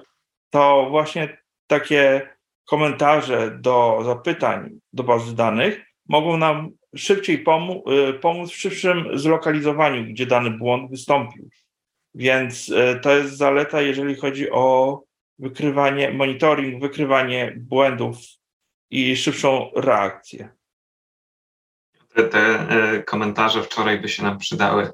to 0.49 0.87
właśnie 0.89 1.37
takie 1.67 2.29
komentarze 2.65 3.51
do 3.51 3.99
zapytań 4.05 4.69
do 4.93 5.03
bazy 5.03 5.35
danych 5.35 5.85
mogą 6.09 6.37
nam 6.37 6.71
szybciej 6.95 7.39
pomóc, 7.39 7.83
y, 8.09 8.13
pomóc 8.13 8.51
w 8.51 8.55
szybszym 8.55 9.19
zlokalizowaniu, 9.19 10.05
gdzie 10.05 10.25
dany 10.25 10.51
błąd 10.51 10.89
wystąpił. 10.89 11.49
Więc 12.15 12.69
y, 12.69 12.99
to 13.01 13.15
jest 13.15 13.37
zaleta, 13.37 13.81
jeżeli 13.81 14.15
chodzi 14.15 14.51
o 14.51 15.01
wykrywanie, 15.39 16.11
monitoring, 16.11 16.81
wykrywanie 16.81 17.53
błędów 17.57 18.17
i 18.89 19.15
szybszą 19.15 19.71
reakcję. 19.75 20.49
Te, 22.13 22.23
te 22.23 22.69
e, 22.69 23.03
komentarze 23.03 23.63
wczoraj 23.63 23.99
by 23.99 24.09
się 24.09 24.23
nam 24.23 24.37
przydały, 24.37 24.91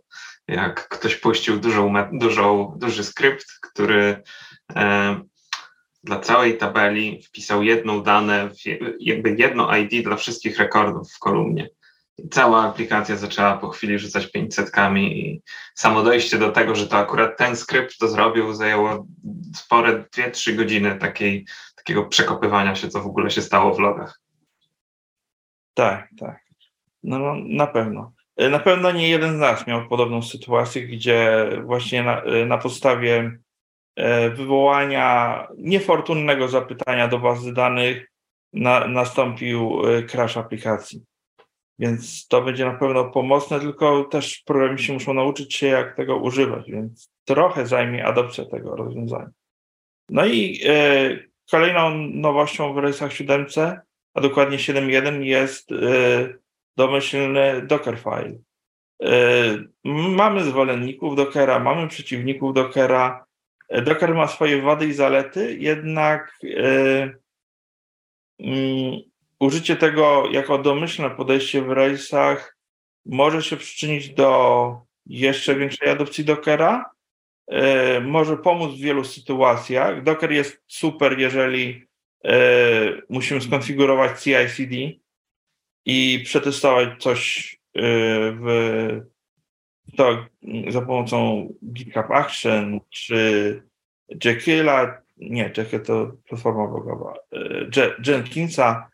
jak 0.48 0.88
ktoś 0.88 1.16
puścił 1.16 1.60
dużą, 1.60 1.94
dużą, 2.14 2.74
duży 2.78 3.04
skrypt, 3.04 3.46
który 3.62 4.24
e, 4.76 5.22
dla 6.04 6.20
całej 6.20 6.58
tabeli 6.58 7.24
wpisał 7.24 7.64
jedną 7.64 8.04
dane, 8.04 8.50
jakby 9.00 9.36
jedno 9.40 9.78
ID 9.78 10.04
dla 10.04 10.16
wszystkich 10.16 10.58
rekordów 10.60 11.12
w 11.12 11.20
kolumnie 11.20 11.70
cała 12.32 12.64
aplikacja 12.64 13.16
zaczęła 13.16 13.58
po 13.58 13.70
chwili 13.70 14.00
rzucać 14.00 14.32
500 14.32 14.72
i 14.98 15.42
samo 15.76 16.04
dojście 16.04 16.38
do 16.38 16.52
tego, 16.52 16.76
że 16.76 16.88
to 16.88 16.98
akurat 16.98 17.38
ten 17.38 17.56
skrypt 17.56 17.98
to 17.98 18.08
zrobił, 18.08 18.54
zajęło 18.54 19.08
spore 19.56 20.04
2-3 20.18 20.56
godziny 20.56 20.96
takiej, 20.96 21.46
takiego 21.76 22.06
przekopywania 22.06 22.76
się, 22.76 22.88
co 22.88 23.02
w 23.02 23.08
ogóle 23.08 23.32
się 23.32 23.42
stało 23.42 23.74
w 23.74 23.80
logach. 23.80 24.20
Tak, 25.74 26.10
tak. 26.20 26.40
No, 27.04 27.20
no 27.20 27.36
na 27.36 27.68
pewno. 27.68 28.14
Na 28.52 28.60
pewno 28.60 28.92
nie 28.92 29.10
jeden 29.10 29.36
z 29.36 29.40
nas 29.40 29.68
miał 29.68 29.88
podobną 29.88 30.22
sytuację, 30.22 30.88
gdzie 30.88 31.50
właśnie 31.64 32.04
na, 32.04 32.22
na 32.46 32.58
podstawie 32.58 33.40
e, 33.96 34.30
wywołania 34.30 35.48
niefortunnego 35.58 36.48
zapytania 36.48 37.08
do 37.08 37.20
bazy 37.20 37.54
danych 37.54 38.12
na, 38.54 38.88
nastąpił 38.88 39.82
e, 39.88 40.04
crash 40.04 40.38
aplikacji. 40.38 41.09
Więc 41.80 42.28
to 42.28 42.42
będzie 42.42 42.66
na 42.66 42.74
pewno 42.74 43.06
pomocne, 43.06 43.60
tylko 43.60 44.04
też 44.04 44.44
programiści 44.46 44.94
muszą 44.94 45.14
nauczyć 45.14 45.56
się, 45.56 45.68
jak 45.68 45.96
tego 45.96 46.18
używać, 46.18 46.72
więc 46.72 47.12
trochę 47.26 47.68
zajmie 47.68 48.06
adopcja 48.06 48.46
tego 48.46 48.76
rozwiązania. 48.76 49.30
No 50.10 50.26
i 50.26 50.62
e, 50.66 51.18
kolejną 51.52 51.90
nowością 51.98 52.74
w 52.74 52.78
rejsach 52.78 53.14
7, 53.14 53.46
a 54.14 54.22
dokładnie 54.22 54.58
7.1 54.58 55.22
jest 55.22 55.72
e, 55.72 55.76
domyślny 56.78 57.62
Dockerfile. 57.62 58.40
E, 59.04 59.10
mamy 59.84 60.44
zwolenników 60.44 61.16
Dockera, 61.16 61.60
mamy 61.60 61.88
przeciwników 61.88 62.54
Dockera. 62.54 63.26
Docker 63.84 64.16
ma 64.16 64.28
swoje 64.28 64.62
wady 64.62 64.88
i 64.88 64.94
zalety, 64.94 65.58
jednak 65.60 66.40
yy, 66.44 67.20
użycie 69.40 69.76
tego 69.76 70.30
jako 70.32 70.58
domyślne 70.58 71.10
podejście 71.10 71.62
w 71.62 71.70
Railsach 71.70 72.58
może 73.06 73.44
się 73.44 73.58
przyczynić 73.58 74.10
do 74.10 74.82
jeszcze 75.06 75.56
większej 75.56 75.90
adopcji 75.90 76.26
Dockera, 76.26 76.86
yy, 77.48 78.02
może 78.02 78.38
pomóc 78.38 78.76
w 78.76 78.82
wielu 78.82 79.04
sytuacjach. 79.04 80.04
Docker 80.04 80.32
jest 80.32 80.64
super, 80.68 81.20
jeżeli 81.20 81.90
musimy 83.10 83.42
skonfigurować 83.42 84.24
CI/CD 84.24 84.76
i 85.86 86.22
przetestować 86.26 86.90
coś 87.04 87.60
w 87.76 89.02
to 89.98 90.26
za 90.70 90.82
pomocą 90.82 91.48
GitHub 91.74 92.12
Action 92.12 92.80
czy 92.90 93.62
Jekylla, 94.26 95.02
nie, 95.18 95.52
Jekyll 95.58 95.82
to 95.82 96.12
platforma 96.28 96.68
blogowa, 96.68 97.14
e, 97.34 97.92
Jenkinsa, 98.08 98.90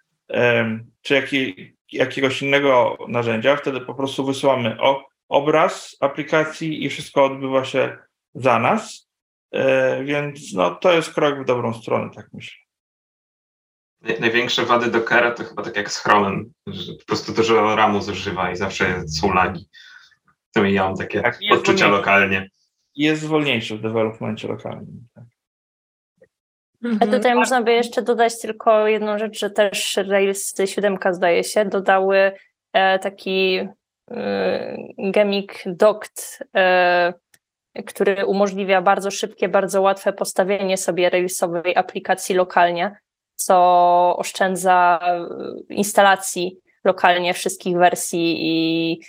czy 1.01 1.13
jakiej, 1.13 1.75
jakiegoś 1.91 2.41
innego 2.41 2.97
narzędzia, 3.07 3.55
wtedy 3.55 3.81
po 3.81 3.95
prostu 3.95 4.25
wysyłamy 4.25 4.77
obraz 5.29 5.97
aplikacji 5.99 6.85
i 6.85 6.89
wszystko 6.89 7.25
odbywa 7.25 7.65
się 7.65 7.97
za 8.35 8.59
nas, 8.59 9.09
e, 9.51 10.03
więc 10.03 10.53
no, 10.53 10.75
to 10.75 10.93
jest 10.93 11.13
krok 11.13 11.41
w 11.41 11.45
dobrą 11.45 11.73
stronę, 11.73 12.09
tak 12.15 12.29
myślę. 12.33 12.65
Największe 14.19 14.65
wady 14.65 14.91
Dockera 14.91 15.31
to 15.31 15.43
chyba 15.43 15.63
tak 15.63 15.75
jak 15.75 15.91
z 15.91 15.97
Chromem, 15.97 16.53
że 16.67 16.93
po 16.93 17.05
prostu 17.05 17.33
dużo 17.33 17.75
RAMu 17.75 18.01
zużywa 18.01 18.51
i 18.51 18.55
zawsze 18.55 19.07
są 19.07 19.33
lagi. 19.33 19.69
To 20.53 20.65
ja 20.65 20.83
mam 20.83 20.97
takie 20.97 21.21
tak, 21.21 21.39
odczucia 21.51 21.87
lokalnie. 21.87 22.49
Jest 22.95 23.25
wolniejszy 23.25 23.77
w 23.77 23.81
developmencie 23.81 24.47
lokalnym. 24.47 25.07
Tak. 25.15 25.23
A 26.85 26.87
mhm. 26.87 27.11
tutaj 27.11 27.35
można 27.35 27.61
by 27.61 27.73
jeszcze 27.73 28.01
dodać 28.01 28.41
tylko 28.41 28.87
jedną 28.87 29.17
rzecz, 29.17 29.39
że 29.39 29.49
też 29.49 29.97
Rails 30.07 30.53
7 30.65 30.97
zdaje 31.11 31.43
się, 31.43 31.65
dodały 31.65 32.31
e, 32.73 32.99
taki 32.99 33.67
e, 34.11 34.77
gemik 35.11 35.63
doct, 35.65 36.43
e, 36.55 37.13
który 37.85 38.25
umożliwia 38.25 38.81
bardzo 38.81 39.11
szybkie, 39.11 39.49
bardzo 39.49 39.81
łatwe 39.81 40.13
postawienie 40.13 40.77
sobie 40.77 41.09
Railsowej 41.09 41.75
aplikacji 41.75 42.35
lokalnie, 42.35 42.97
co 43.35 43.55
oszczędza 44.17 44.99
instalacji 45.69 46.57
lokalnie 46.83 47.33
wszystkich 47.33 47.77
wersji 47.77 48.35
i 48.39 48.99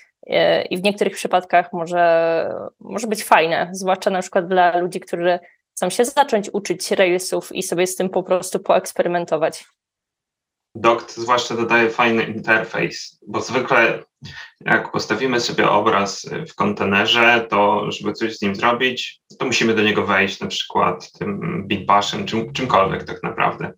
i 0.70 0.78
w 0.78 0.82
niektórych 0.82 1.14
przypadkach 1.14 1.72
może, 1.72 2.54
może 2.80 3.06
być 3.06 3.24
fajne, 3.24 3.68
zwłaszcza 3.72 4.10
na 4.10 4.22
przykład 4.22 4.46
dla 4.46 4.78
ludzi, 4.78 5.00
którzy 5.00 5.38
chcą 5.76 5.90
się 5.90 6.04
zacząć 6.04 6.50
uczyć 6.52 6.90
Railsów 6.90 7.52
i 7.52 7.62
sobie 7.62 7.86
z 7.86 7.96
tym 7.96 8.08
po 8.08 8.22
prostu 8.22 8.60
poeksperymentować. 8.60 9.64
Doct 10.74 11.16
zwłaszcza 11.16 11.56
dodaje 11.56 11.90
fajny 11.90 12.24
interfejs, 12.24 13.18
bo 13.26 13.40
zwykle 13.40 14.02
jak 14.60 14.92
postawimy 14.92 15.40
sobie 15.40 15.70
obraz 15.70 16.26
w 16.48 16.54
kontenerze, 16.54 17.46
to 17.50 17.90
żeby 17.92 18.12
coś 18.12 18.36
z 18.36 18.42
nim 18.42 18.54
zrobić, 18.54 19.20
to 19.38 19.46
musimy 19.46 19.74
do 19.74 19.82
niego 19.82 20.06
wejść 20.06 20.40
na 20.40 20.46
przykład 20.46 21.12
tym 21.12 21.62
bitbashem, 21.66 22.26
czym, 22.26 22.52
czymkolwiek 22.52 23.04
tak 23.04 23.22
naprawdę. 23.22 23.72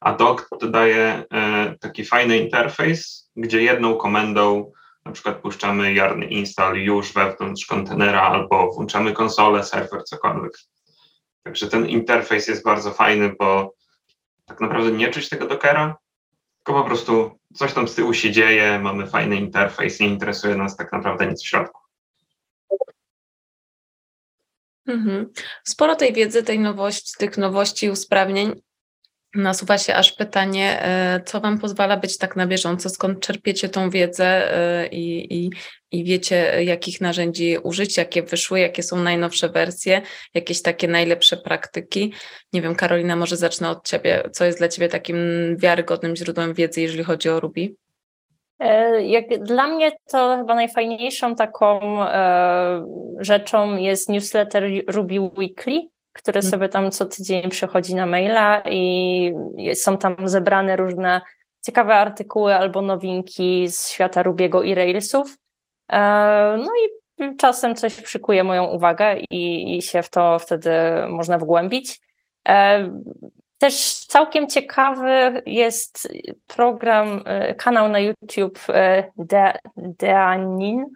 A 0.00 0.12
Doct 0.12 0.48
dodaje 0.60 1.24
e, 1.32 1.74
taki 1.80 2.04
fajny 2.04 2.38
interfejs, 2.38 3.30
gdzie 3.36 3.62
jedną 3.62 3.96
komendą 3.96 4.72
na 5.04 5.12
przykład 5.12 5.36
puszczamy 5.36 5.94
yarn 5.94 6.22
install 6.22 6.76
już 6.76 7.12
wewnątrz 7.12 7.66
kontenera 7.66 8.22
albo 8.22 8.72
włączamy 8.72 9.12
konsolę, 9.12 9.64
serwer, 9.64 10.04
cokolwiek. 10.04 10.52
Także 11.46 11.68
ten 11.68 11.88
interfejs 11.88 12.48
jest 12.48 12.64
bardzo 12.64 12.90
fajny, 12.90 13.32
bo 13.38 13.74
tak 14.44 14.60
naprawdę 14.60 14.90
nie 14.90 15.08
czuć 15.08 15.28
tego 15.28 15.46
Dockera, 15.46 15.96
tylko 16.56 16.82
po 16.82 16.88
prostu 16.88 17.38
coś 17.54 17.72
tam 17.72 17.88
z 17.88 17.94
tyłu 17.94 18.14
się 18.14 18.30
dzieje, 18.30 18.78
mamy 18.78 19.06
fajny 19.06 19.36
interfejs, 19.36 20.00
nie 20.00 20.08
interesuje 20.08 20.56
nas 20.56 20.76
tak 20.76 20.92
naprawdę 20.92 21.26
nic 21.26 21.42
w 21.42 21.46
środku. 21.46 21.80
Mhm. 24.86 25.32
Sporo 25.64 25.96
tej 25.96 26.12
wiedzy, 26.12 26.42
tej 26.42 26.58
nowości, 26.58 27.12
tych 27.18 27.38
nowości, 27.38 27.90
usprawnień 27.90 28.62
Nasuwa 29.36 29.78
się 29.78 29.94
aż 29.94 30.12
pytanie, 30.12 30.82
e, 30.82 31.20
co 31.26 31.40
Wam 31.40 31.58
pozwala 31.58 31.96
być 31.96 32.18
tak 32.18 32.36
na 32.36 32.46
bieżąco, 32.46 32.88
skąd 32.88 33.20
czerpiecie 33.20 33.68
tą 33.68 33.90
wiedzę 33.90 34.26
e, 34.26 34.86
i, 34.86 35.34
i, 35.34 35.50
i 35.90 36.04
wiecie, 36.04 36.64
jakich 36.64 37.00
narzędzi 37.00 37.58
użyć, 37.62 37.96
jakie 37.96 38.22
wyszły, 38.22 38.60
jakie 38.60 38.82
są 38.82 38.96
najnowsze 38.96 39.48
wersje, 39.48 40.02
jakieś 40.34 40.62
takie 40.62 40.88
najlepsze 40.88 41.36
praktyki. 41.36 42.12
Nie 42.52 42.62
wiem, 42.62 42.74
Karolina, 42.74 43.16
może 43.16 43.36
zacznę 43.36 43.70
od 43.70 43.88
Ciebie. 43.88 44.22
Co 44.32 44.44
jest 44.44 44.58
dla 44.58 44.68
Ciebie 44.68 44.88
takim 44.88 45.16
wiarygodnym 45.56 46.16
źródłem 46.16 46.54
wiedzy, 46.54 46.80
jeżeli 46.80 47.04
chodzi 47.04 47.28
o 47.28 47.40
Ruby? 47.40 47.74
E, 48.58 49.02
jak 49.06 49.44
dla 49.44 49.66
mnie 49.66 49.92
to 50.10 50.36
chyba 50.36 50.54
najfajniejszą 50.54 51.34
taką 51.34 52.02
e, 52.02 52.86
rzeczą 53.20 53.76
jest 53.76 54.08
newsletter 54.08 54.64
Ruby 54.88 55.20
Weekly, 55.20 55.82
który 56.16 56.38
mhm. 56.38 56.50
sobie 56.50 56.68
tam 56.68 56.90
co 56.90 57.06
tydzień 57.06 57.50
przychodzi 57.50 57.94
na 57.94 58.06
maila 58.06 58.62
i 58.70 59.32
są 59.74 59.98
tam 59.98 60.16
zebrane 60.24 60.76
różne 60.76 61.20
ciekawe 61.66 61.94
artykuły 61.94 62.54
albo 62.54 62.82
nowinki 62.82 63.68
z 63.68 63.88
świata 63.88 64.22
Rubiego 64.22 64.62
i 64.62 64.74
Railsów. 64.74 65.36
E, 65.92 65.98
no 66.58 66.70
i 66.76 67.36
czasem 67.36 67.74
coś 67.74 68.02
przykuje 68.02 68.44
moją 68.44 68.64
uwagę 68.64 69.16
i, 69.30 69.76
i 69.76 69.82
się 69.82 70.02
w 70.02 70.10
to 70.10 70.38
wtedy 70.38 70.70
można 71.08 71.38
wgłębić. 71.38 72.00
E, 72.48 72.90
też 73.58 74.04
całkiem 74.06 74.48
ciekawy 74.48 75.42
jest 75.46 76.08
program, 76.46 77.22
e, 77.24 77.54
kanał 77.54 77.88
na 77.88 77.98
YouTube 77.98 78.58
De, 79.16 79.58
Deanin. 79.76 80.86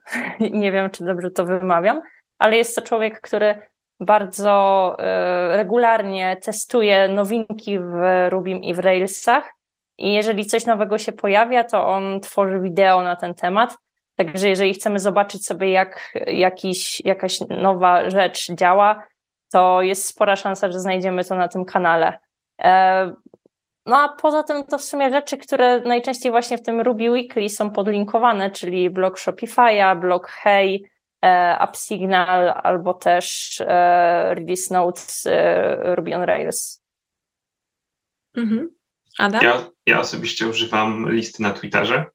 Nie 0.41 0.73
wiem, 0.73 0.91
czy 0.91 1.05
dobrze 1.05 1.31
to 1.31 1.45
wymawiam, 1.45 2.03
ale 2.39 2.57
jest 2.57 2.77
to 2.77 2.83
człowiek, 2.83 3.21
który 3.21 3.70
bardzo 4.01 4.97
e, 4.99 5.57
regularnie 5.57 6.37
testuje 6.37 7.09
nowinki 7.09 7.79
w 7.79 7.93
Rubim 8.29 8.63
i 8.63 8.75
w 8.75 8.79
Railsach. 8.79 9.53
I 9.99 10.13
jeżeli 10.13 10.47
coś 10.47 10.67
nowego 10.67 10.99
się 10.99 11.13
pojawia, 11.13 11.65
to 11.65 11.89
on 11.89 12.21
tworzy 12.21 12.61
wideo 12.61 13.03
na 13.03 13.17
ten 13.17 13.35
temat. 13.35 13.77
Także 14.17 14.49
jeżeli 14.49 14.75
chcemy 14.75 14.99
zobaczyć 14.99 15.47
sobie, 15.47 15.71
jak 15.71 16.13
jakiś, 16.27 17.01
jakaś 17.05 17.41
nowa 17.41 18.11
rzecz 18.11 18.53
działa, 18.53 19.07
to 19.53 19.83
jest 19.83 20.07
spora 20.07 20.37
szansa, 20.37 20.73
że 20.73 20.81
znajdziemy 20.81 21.25
to 21.25 21.35
na 21.35 21.49
tym 21.49 21.65
kanale. 21.65 22.19
E, 22.63 23.13
no 23.87 23.97
a 23.97 24.09
poza 24.09 24.43
tym 24.43 24.65
to 24.65 24.79
w 24.79 24.85
sumie 24.85 25.11
rzeczy, 25.11 25.39
które 25.39 25.81
najczęściej 25.81 26.33
właśnie 26.33 26.59
w 26.59 26.63
tym 26.63 26.81
Ruby 26.81 27.11
Weekly 27.11 27.49
są 27.49 27.71
podlinkowane, 27.71 28.51
czyli 28.51 28.91
blog 28.91 29.19
Shopify'a, 29.19 30.01
blog 30.01 30.29
Hey, 30.29 30.90
AppSignal 31.23 32.61
albo 32.63 32.95
też 32.95 33.57
e, 33.61 34.35
Release 34.35 34.71
Notes 34.71 35.27
e, 35.27 35.95
Ruby 35.95 36.17
on 36.17 36.23
Rails. 36.23 36.83
Mhm. 38.37 38.71
Adam? 39.19 39.43
Ja, 39.45 39.71
ja 39.87 40.01
osobiście 40.01 40.49
używam 40.49 41.13
listy 41.13 41.43
na 41.43 41.51
Twitterze. 41.51 42.07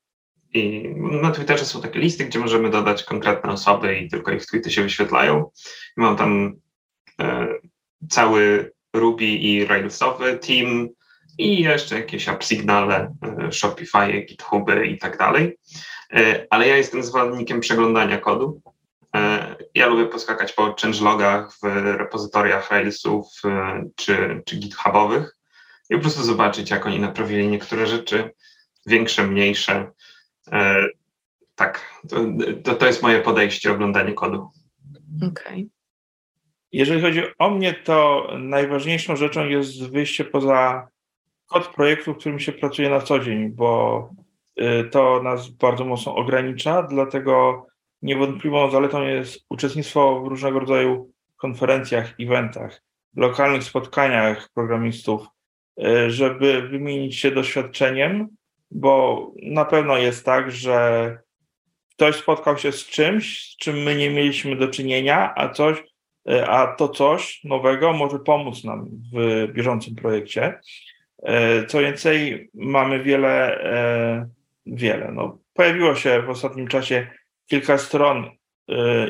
I 0.54 0.94
na 0.98 1.32
Twitterze 1.32 1.66
są 1.66 1.82
takie 1.82 2.00
listy, 2.00 2.26
gdzie 2.26 2.40
możemy 2.40 2.70
dodać 2.70 3.04
konkretne 3.04 3.52
osoby 3.52 4.00
i 4.00 4.10
tylko 4.10 4.32
ich 4.32 4.46
tweety 4.46 4.72
się 4.72 4.84
wyświetlają. 4.84 5.52
I 5.98 6.02
mam 6.02 6.18
tam 6.18 6.54
e, 7.22 7.48
cały 8.10 8.72
Ruby 8.94 9.26
i 9.26 9.66
Railsowy 9.66 10.38
team 10.38 10.90
i 11.38 11.64
jeszcze 11.64 11.96
jakieś 11.96 12.30
AppSignale, 12.30 13.16
e, 13.22 13.52
Shopify, 13.52 14.26
GitHuby 14.30 14.88
i 14.88 14.98
tak 14.98 15.18
dalej. 15.18 15.58
E, 16.14 16.48
ale 16.50 16.68
ja 16.68 16.78
jestem 16.78 17.04
zwolennikiem 17.04 17.60
przeglądania 17.60 18.18
kodu 18.18 18.62
E, 18.66 18.75
ja 19.76 19.88
lubię 19.88 20.06
poskakać 20.06 20.54
po 20.54 20.76
changelogach 20.82 21.54
w 21.54 21.64
repozytoriach 21.98 22.72
Railsów 22.72 23.28
e, 23.46 23.84
czy, 23.96 24.42
czy 24.46 24.56
GitHubowych 24.58 25.38
i 25.90 25.96
po 25.96 26.02
prostu 26.02 26.24
zobaczyć, 26.24 26.72
jak 26.72 26.86
oni 26.86 27.00
naprawili 27.00 27.48
niektóre 27.48 27.88
rzeczy, 27.88 28.30
większe, 28.86 29.28
mniejsze. 29.28 29.92
E, 30.52 30.86
tak, 31.56 32.02
to, 32.64 32.76
to 32.76 32.86
jest 32.86 33.02
moje 33.02 33.22
podejście, 33.22 33.72
oglądanie 33.72 34.14
kodu. 34.14 34.50
Okej. 35.18 35.30
Okay. 35.32 35.70
Jeżeli 36.72 37.02
chodzi 37.02 37.22
o 37.40 37.50
mnie, 37.50 37.74
to 37.74 38.28
najważniejszą 38.40 39.16
rzeczą 39.16 39.46
jest 39.46 39.90
wyjście 39.90 40.26
poza 40.26 40.88
kod 41.46 41.68
projektu, 41.68 42.14
w 42.14 42.18
którym 42.18 42.40
się 42.40 42.52
pracuje 42.52 42.90
na 42.90 43.02
co 43.02 43.20
dzień, 43.20 43.50
bo 43.50 44.10
y, 44.60 44.90
to 44.92 45.24
nas 45.24 45.50
bardzo 45.50 45.86
mocno 45.86 46.16
ogranicza, 46.16 46.84
dlatego 46.84 47.66
Niewątpliwą 48.06 48.72
zaletą 48.72 49.04
jest 49.04 49.46
uczestnictwo 49.50 50.22
w 50.22 50.28
różnego 50.28 50.60
rodzaju 50.60 51.12
konferencjach, 51.38 52.14
eventach, 52.20 52.82
lokalnych 53.16 53.64
spotkaniach 53.64 54.50
programistów, 54.54 55.28
e, 55.84 56.10
żeby 56.10 56.62
wymienić 56.62 57.16
się 57.16 57.32
doświadczeniem, 57.32 58.28
bo 58.72 59.32
na 59.44 59.66
pewno 59.66 59.98
jest 59.98 60.26
tak, 60.26 60.52
że 60.52 61.18
ktoś 61.92 62.16
spotkał 62.16 62.58
się 62.58 62.72
z 62.72 62.86
czymś, 62.86 63.52
z 63.52 63.58
czym 63.58 63.76
my 63.84 63.96
nie 63.96 64.10
mieliśmy 64.10 64.56
do 64.56 64.68
czynienia, 64.68 65.34
a 65.36 65.50
coś, 65.50 65.84
a 66.48 66.68
to 66.68 66.90
coś 66.90 67.44
nowego 67.44 67.94
może 67.94 68.20
pomóc 68.20 68.64
nam 68.64 68.90
w 69.14 69.48
bieżącym 69.54 69.96
projekcie. 69.96 70.60
Co 71.68 71.80
więcej, 71.80 72.50
mamy 72.54 73.04
wiele, 73.04 73.60
wiele. 74.66 75.12
No, 75.12 75.38
pojawiło 75.54 75.96
się 75.96 76.22
w 76.22 76.30
ostatnim 76.30 76.68
czasie 76.68 77.08
kilka 77.50 77.78
stron 77.78 78.32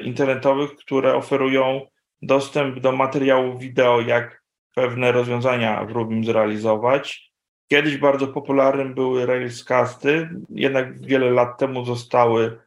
internetowych, 0.03 0.75
które 0.75 1.15
oferują 1.15 1.81
dostęp 2.21 2.79
do 2.79 2.91
materiałów 2.91 3.59
wideo, 3.59 4.01
jak 4.01 4.43
pewne 4.75 5.11
rozwiązania 5.11 5.85
w 5.85 5.91
Rubim 5.91 6.25
zrealizować. 6.25 7.31
Kiedyś 7.71 7.97
bardzo 7.97 8.27
popularnym 8.27 8.93
były 8.93 9.25
Railscasty, 9.25 10.29
jednak 10.49 11.01
wiele 11.01 11.31
lat 11.31 11.59
temu 11.59 11.85
zostały 11.85 12.59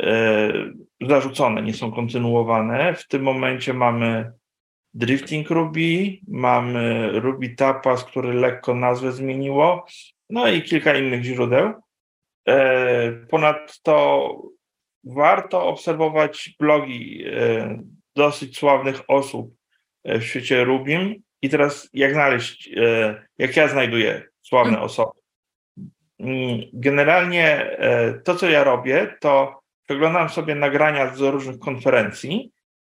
e, 0.00 0.52
zarzucone, 1.00 1.62
nie 1.62 1.74
są 1.74 1.92
kontynuowane. 1.92 2.94
W 2.94 3.08
tym 3.08 3.22
momencie 3.22 3.74
mamy 3.74 4.32
Drifting 4.94 5.50
Ruby, 5.50 6.18
mamy 6.28 7.10
Ruby 7.20 7.48
Tapas, 7.48 8.04
który 8.04 8.32
lekko 8.32 8.74
nazwę 8.74 9.12
zmieniło, 9.12 9.86
no 10.30 10.48
i 10.48 10.62
kilka 10.62 10.98
innych 10.98 11.22
źródeł. 11.22 11.72
E, 12.48 13.12
ponadto 13.12 14.34
warto 15.04 15.68
obserwować 15.68 16.54
blogi 16.58 17.24
e, 17.26 17.82
dosyć 18.16 18.58
sławnych 18.58 19.02
osób 19.08 19.54
w 20.04 20.22
świecie 20.22 20.64
Rubim. 20.64 21.22
I 21.42 21.48
teraz 21.48 21.90
jak 21.92 22.12
znaleźć, 22.12 22.70
jak 23.38 23.56
ja 23.56 23.68
znajduję 23.68 24.22
sławne 24.42 24.72
mm. 24.72 24.82
osoby. 24.82 25.20
Mm, 26.20 26.60
generalnie 26.72 27.46
e, 27.78 28.12
to, 28.12 28.34
co 28.34 28.50
ja 28.50 28.64
robię, 28.64 29.16
to 29.20 29.60
przeglądam 29.84 30.28
sobie 30.28 30.54
nagrania 30.54 31.14
z 31.14 31.20
różnych 31.20 31.58
konferencji. 31.58 32.52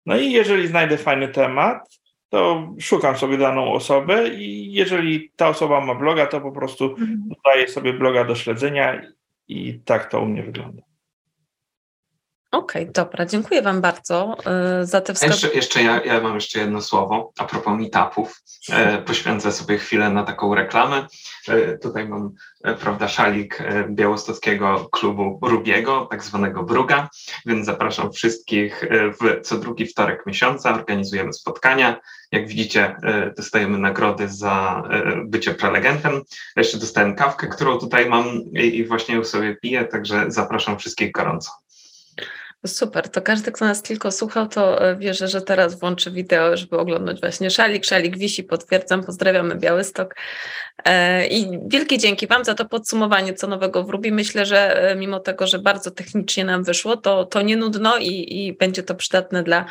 No 0.06 0.16
i 0.16 0.32
jeżeli 0.32 0.68
znajdę 0.68 0.98
fajny 0.98 1.28
temat, 1.28 2.00
to 2.28 2.72
szukam 2.80 3.16
sobie 3.16 3.38
daną 3.38 3.72
osobę 3.72 4.28
i 4.28 4.72
jeżeli 4.72 5.30
ta 5.36 5.48
osoba 5.48 5.80
ma 5.80 5.94
bloga, 5.94 6.26
to 6.26 6.40
po 6.40 6.52
prostu 6.52 6.84
mhm. 6.84 7.28
dodaję 7.28 7.68
sobie 7.68 7.92
bloga 7.92 8.24
do 8.24 8.34
śledzenia 8.34 9.02
i 9.48 9.80
tak 9.84 10.10
to 10.10 10.20
u 10.20 10.26
mnie 10.26 10.42
wygląda. 10.42 10.82
Okej, 12.54 12.82
okay, 12.82 12.92
dobra, 12.92 13.26
dziękuję 13.26 13.62
Wam 13.62 13.80
bardzo 13.80 14.36
y, 14.82 14.86
za 14.86 15.00
te 15.00 15.14
wskazówki. 15.14 15.56
Jeszcze, 15.56 15.56
jeszcze 15.56 15.82
ja, 15.82 16.14
ja 16.14 16.20
mam 16.20 16.34
jeszcze 16.34 16.58
jedno 16.58 16.82
słowo 16.82 17.32
a 17.38 17.44
propos 17.44 17.78
meetupów. 17.78 18.42
E, 18.70 18.98
poświęcę 19.02 19.52
sobie 19.52 19.78
chwilę 19.78 20.10
na 20.10 20.22
taką 20.22 20.54
reklamę. 20.54 21.06
E, 21.48 21.78
tutaj 21.78 22.08
mam, 22.08 22.30
e, 22.64 22.74
prawda, 22.74 23.08
szalik 23.08 23.60
e, 23.60 23.88
białostockiego 23.88 24.88
klubu 24.92 25.38
Rubiego, 25.42 26.08
tak 26.10 26.24
zwanego 26.24 26.62
Bruga, 26.62 27.08
więc 27.46 27.66
zapraszam 27.66 28.12
wszystkich 28.12 28.84
e, 28.84 29.10
w 29.10 29.40
co 29.42 29.58
drugi 29.58 29.86
wtorek 29.86 30.26
miesiąca. 30.26 30.74
Organizujemy 30.74 31.32
spotkania. 31.32 32.00
Jak 32.32 32.48
widzicie, 32.48 32.96
e, 33.02 33.34
dostajemy 33.36 33.78
nagrody 33.78 34.28
za 34.28 34.82
bycie 35.24 35.54
prelegentem. 35.54 36.22
Jeszcze 36.56 36.78
dostałem 36.78 37.14
kawkę, 37.14 37.46
którą 37.46 37.78
tutaj 37.78 38.08
mam 38.08 38.26
i, 38.52 38.76
i 38.76 38.86
właśnie 38.86 39.14
ją 39.14 39.24
sobie 39.24 39.56
piję, 39.56 39.84
także 39.84 40.24
zapraszam 40.28 40.78
wszystkich 40.78 41.12
gorąco. 41.12 41.50
Super, 42.66 43.08
to 43.08 43.22
każdy, 43.22 43.52
kto 43.52 43.64
nas 43.64 43.82
tylko 43.82 44.12
słuchał, 44.12 44.48
to 44.48 44.90
e, 44.90 44.96
wierzę, 44.96 45.28
że 45.28 45.42
teraz 45.42 45.78
włączy 45.80 46.10
wideo, 46.10 46.56
żeby 46.56 46.78
oglądać 46.78 47.20
właśnie 47.20 47.50
szalik. 47.50 47.84
Szalik 47.84 48.18
wisi, 48.18 48.44
potwierdzam, 48.44 49.04
pozdrawiamy 49.04 49.56
Białystok. 49.56 50.14
E, 50.84 51.26
I 51.26 51.58
wielkie 51.66 51.98
dzięki 51.98 52.26
Wam 52.26 52.44
za 52.44 52.54
to 52.54 52.64
podsumowanie, 52.64 53.34
co 53.34 53.46
nowego 53.46 53.84
w 53.84 53.90
Rubi. 53.90 54.12
Myślę, 54.12 54.46
że 54.46 54.90
e, 54.90 54.96
mimo 54.96 55.20
tego, 55.20 55.46
że 55.46 55.58
bardzo 55.58 55.90
technicznie 55.90 56.44
nam 56.44 56.64
wyszło, 56.64 56.96
to, 56.96 57.24
to 57.24 57.42
nie 57.42 57.56
nudno 57.56 57.98
i, 57.98 58.46
i 58.46 58.56
będzie 58.56 58.82
to 58.82 58.94
przydatne 58.94 59.42
dla, 59.42 59.64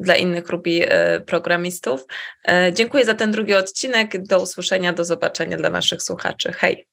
dla 0.00 0.16
innych 0.16 0.48
Rubi 0.48 0.82
programistów. 1.26 2.04
Dziękuję 2.72 3.04
za 3.04 3.14
ten 3.14 3.30
drugi 3.30 3.54
odcinek. 3.54 4.26
Do 4.26 4.42
usłyszenia, 4.42 4.92
do 4.92 5.04
zobaczenia 5.04 5.56
dla 5.56 5.70
Waszych 5.70 6.02
słuchaczy. 6.02 6.52
Hej! 6.52 6.86